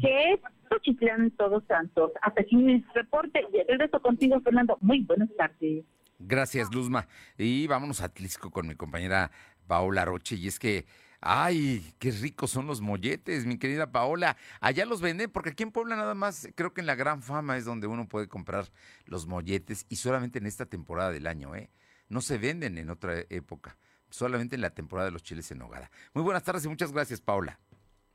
[0.00, 0.40] que es
[0.70, 2.12] Xochitlán Todos Santos.
[2.22, 4.78] Hasta aquí mi reporte y regreso contigo, Fernando.
[4.80, 5.84] Muy buenas tardes.
[6.20, 7.08] Gracias, Luzma.
[7.38, 9.30] Y vámonos a Atlisco con mi compañera
[9.66, 10.36] Paola Roche.
[10.36, 10.86] Y es que,
[11.20, 14.36] ay, qué ricos son los molletes, mi querida Paola.
[14.60, 17.56] Allá los venden, porque aquí en Puebla nada más, creo que en la Gran Fama
[17.56, 18.70] es donde uno puede comprar
[19.06, 21.70] los molletes y solamente en esta temporada del año, ¿eh?
[22.08, 23.78] No se venden en otra época,
[24.10, 25.90] solamente en la temporada de los chiles en nogada.
[26.12, 27.58] Muy buenas tardes y muchas gracias, Paola.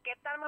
[0.04, 0.40] ¿Qué tal?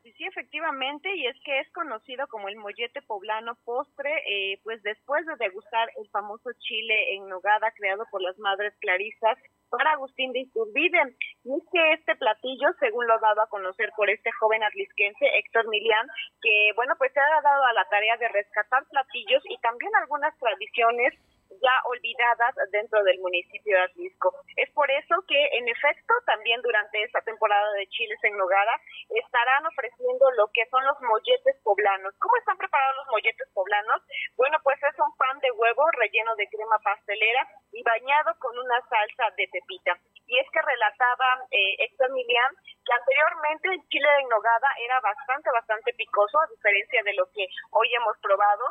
[0.00, 0.04] Tardes.
[0.04, 4.82] Y sí, efectivamente, y es que es conocido como el mollete poblano postre, eh, pues
[4.82, 9.38] después de degustar el famoso chile en nogada creado por las madres clarisas
[9.70, 11.16] para Agustín de Iturbide.
[11.44, 15.68] Y es que este platillo, según lo dado a conocer por este joven atlisquense, Héctor
[15.68, 16.06] Milian,
[16.42, 20.36] que bueno, pues se ha dado a la tarea de rescatar platillos y también algunas
[20.38, 21.14] tradiciones
[21.60, 24.34] ya olvidadas dentro del municipio de Atlisco.
[24.56, 28.80] Es por eso que, en efecto, también durante esta temporada de chiles en Nogada
[29.10, 32.14] estarán ofreciendo lo que son los molletes poblanos.
[32.18, 34.02] ¿Cómo están preparados los molletes poblanos?
[34.36, 38.80] Bueno, pues es un pan de huevo relleno de crema pastelera y bañado con una
[38.88, 39.96] salsa de pepita.
[40.26, 42.54] Y es que relataba eh, Héctor Milian
[42.84, 47.46] que anteriormente el chile en nogada era bastante, bastante picoso, a diferencia de lo que
[47.70, 48.64] hoy hemos probado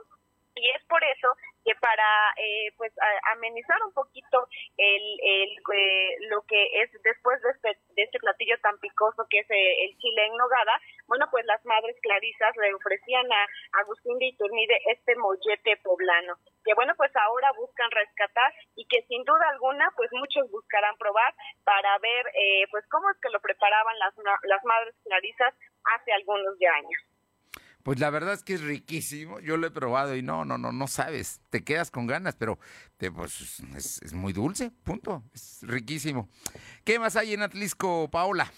[0.59, 1.29] y es por eso
[1.63, 2.91] que para eh, pues
[3.31, 4.47] amenizar un poquito
[4.77, 9.39] el, el eh, lo que es después de este, de este platillo tan picoso que
[9.39, 13.47] es eh, el chile en nogada bueno pues las madres clarisas le ofrecían a
[13.81, 19.23] Agustín de Iturmide este mollete poblano que bueno pues ahora buscan rescatar y que sin
[19.23, 21.33] duda alguna pues muchos buscarán probar
[21.63, 22.25] para ver
[22.71, 25.53] pues cómo es que lo preparaban las las madres clarisas
[25.95, 27.18] hace algunos de años
[27.83, 29.39] pues la verdad es que es riquísimo.
[29.39, 31.41] Yo lo he probado y no, no, no, no sabes.
[31.49, 32.59] Te quedas con ganas, pero
[32.97, 35.23] te, pues, es, muy dulce, punto.
[35.33, 36.27] Es riquísimo.
[36.83, 38.51] ¿Qué más hay en Atlisco, Paola?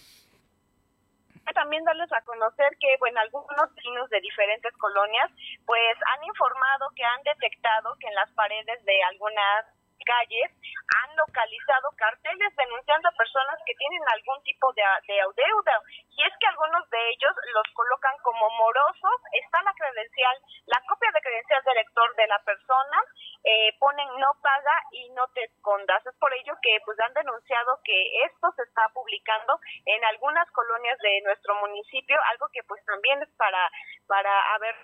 [1.53, 5.29] También darles a conocer que, bueno, algunos vecinos de diferentes colonias,
[5.65, 9.65] pues han informado que han detectado que en las paredes de algunas
[10.05, 10.51] calles
[10.91, 15.75] han localizado carteles denunciando a personas que tienen algún tipo de, de deuda.
[16.09, 19.17] Y es que algunos de ellos los colocan como morosos.
[19.33, 20.35] Está la credencial,
[20.67, 22.97] la copia de credencial de lector de la persona,
[23.43, 26.05] eh, ponen no paga y no te escondas.
[26.05, 30.97] Es por ello que pues han denunciado que esto se está publicando en algunas colonias
[30.99, 33.69] de nuestro municipio, algo que pues también es para,
[34.07, 34.75] para haber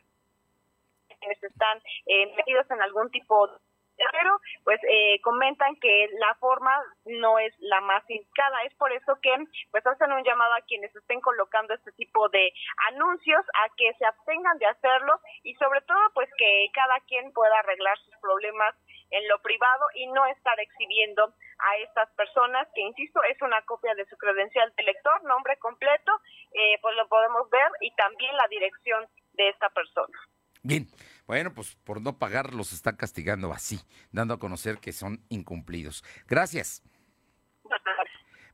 [1.20, 3.67] quienes están eh, metidos en algún tipo de
[4.12, 6.72] pero pues eh, comentan que la forma
[7.06, 8.62] no es la más indicada.
[8.64, 9.36] Es por eso que
[9.72, 12.52] pues hacen un llamado a quienes estén colocando este tipo de
[12.90, 17.60] anuncios a que se abstengan de hacerlo y sobre todo pues que cada quien pueda
[17.60, 18.76] arreglar sus problemas
[19.10, 23.96] en lo privado y no estar exhibiendo a estas personas que insisto es una copia
[23.96, 26.12] de su credencial de lector, nombre completo,
[26.54, 30.20] eh, pues lo podemos ver y también la dirección de esta persona.
[30.64, 30.86] Bien,
[31.28, 33.80] bueno, pues por no pagar los están castigando así,
[34.12, 36.04] dando a conocer que son incumplidos.
[36.28, 36.82] Gracias.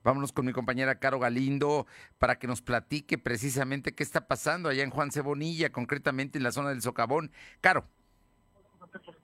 [0.04, 4.84] Vámonos con mi compañera Caro Galindo para que nos platique precisamente qué está pasando allá
[4.84, 7.32] en Juan Cebonilla, concretamente en la zona del Socavón.
[7.62, 7.86] Caro.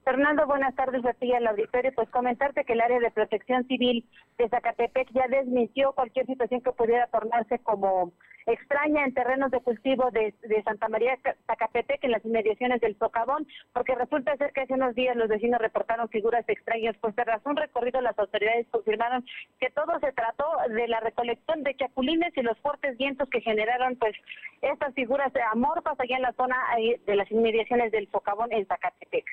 [0.06, 1.92] Fernando, buenas tardes a ti al auditorio.
[1.94, 6.72] Pues comentarte que el área de protección civil de Zacatepec ya desmintió cualquier situación que
[6.72, 8.14] pudiera tornarse como
[8.52, 10.34] extraña en terrenos de cultivo de,
[10.64, 15.16] Santa María Zacapetec, en las inmediaciones del Socavón, porque resulta ser que hace unos días
[15.16, 19.26] los vecinos reportaron figuras extrañas, pues tras un recorrido las autoridades confirmaron
[19.60, 23.96] que todo se trató de la recolección de chapulines y los fuertes vientos que generaron
[23.96, 24.16] pues
[24.62, 26.58] estas figuras amorfas allá en la zona
[27.06, 29.26] de las inmediaciones del Socavón en Zacatepec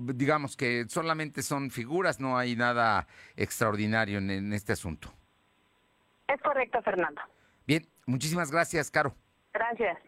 [0.00, 3.06] digamos que solamente son figuras, no hay nada
[3.36, 5.12] extraordinario en, este asunto.
[6.28, 7.20] Es correcto, Fernando.
[8.08, 9.14] Muchísimas gracias, Caro.
[9.52, 9.98] Gracias.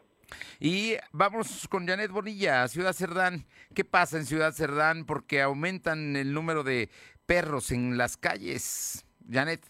[0.59, 3.45] Y vamos con Janet Bonilla, Ciudad Cerdán.
[3.75, 5.05] ¿Qué pasa en Ciudad Cerdán?
[5.05, 6.89] Porque aumentan el número de
[7.27, 9.05] perros en las calles.
[9.31, 9.61] Janet.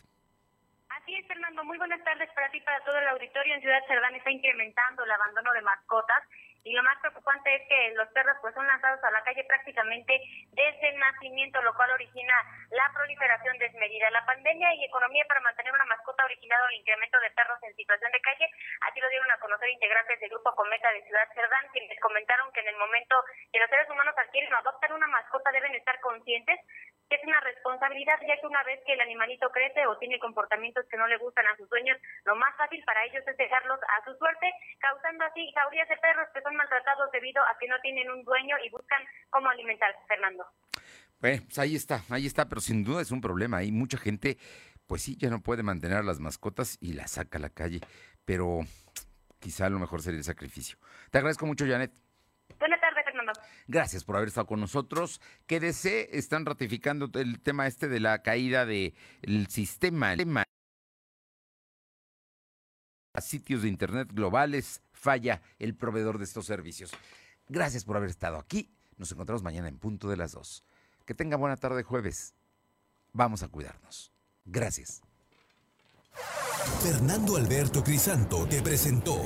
[0.91, 1.64] Así es, Fernando.
[1.64, 3.53] Muy buenas tardes para ti, y para todo el auditorio.
[3.53, 6.22] En Ciudad Cerdán está incrementando el abandono de mascotas
[6.64, 10.20] y lo más preocupante es que los perros pues son lanzados a la calle prácticamente
[10.52, 12.34] desde el nacimiento, lo cual origina
[12.70, 14.11] la proliferación desmedida.
[14.11, 17.74] La pandemia y economía para mantener una mascota ha originado el incremento de perros en
[17.74, 18.50] situación de calle.
[18.82, 22.61] Así lo dieron a conocer integrantes del grupo Cometa de Ciudad Cerdán, quienes comentaron que
[22.61, 23.16] en el momento
[23.52, 26.61] que los seres humanos adquieren o adoptan una mascota deben estar conscientes
[27.11, 30.96] es una responsabilidad, ya que una vez que el animalito crece o tiene comportamientos que
[30.96, 34.16] no le gustan a sus dueños, lo más fácil para ellos es dejarlos a su
[34.16, 34.46] suerte,
[34.78, 38.56] causando así jaurías de perros que son maltratados debido a que no tienen un dueño
[38.64, 40.46] y buscan cómo alimentarse, Fernando.
[41.20, 43.58] Bueno, pues ahí está, ahí está, pero sin duda es un problema.
[43.58, 44.38] Hay mucha gente,
[44.86, 47.80] pues sí, ya no puede mantener a las mascotas y las saca a la calle,
[48.24, 48.61] pero
[49.38, 50.78] quizá lo mejor sería el sacrificio.
[51.11, 51.92] Te agradezco mucho, Janet.
[53.11, 53.32] Fernando.
[53.66, 55.20] Gracias por haber estado con nosotros.
[55.46, 60.14] Quédese, están ratificando el tema este de la caída del sistema.
[63.12, 66.92] A sitios de Internet globales falla el proveedor de estos servicios.
[67.48, 68.72] Gracias por haber estado aquí.
[68.96, 70.64] Nos encontramos mañana en punto de las dos.
[71.04, 72.34] Que tenga buena tarde jueves.
[73.12, 74.12] Vamos a cuidarnos.
[74.44, 75.02] Gracias.
[76.82, 79.16] Fernando Alberto Crisanto te presentó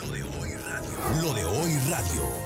[0.00, 1.22] Lo de hoy radio.
[1.22, 2.45] Lo de hoy radio.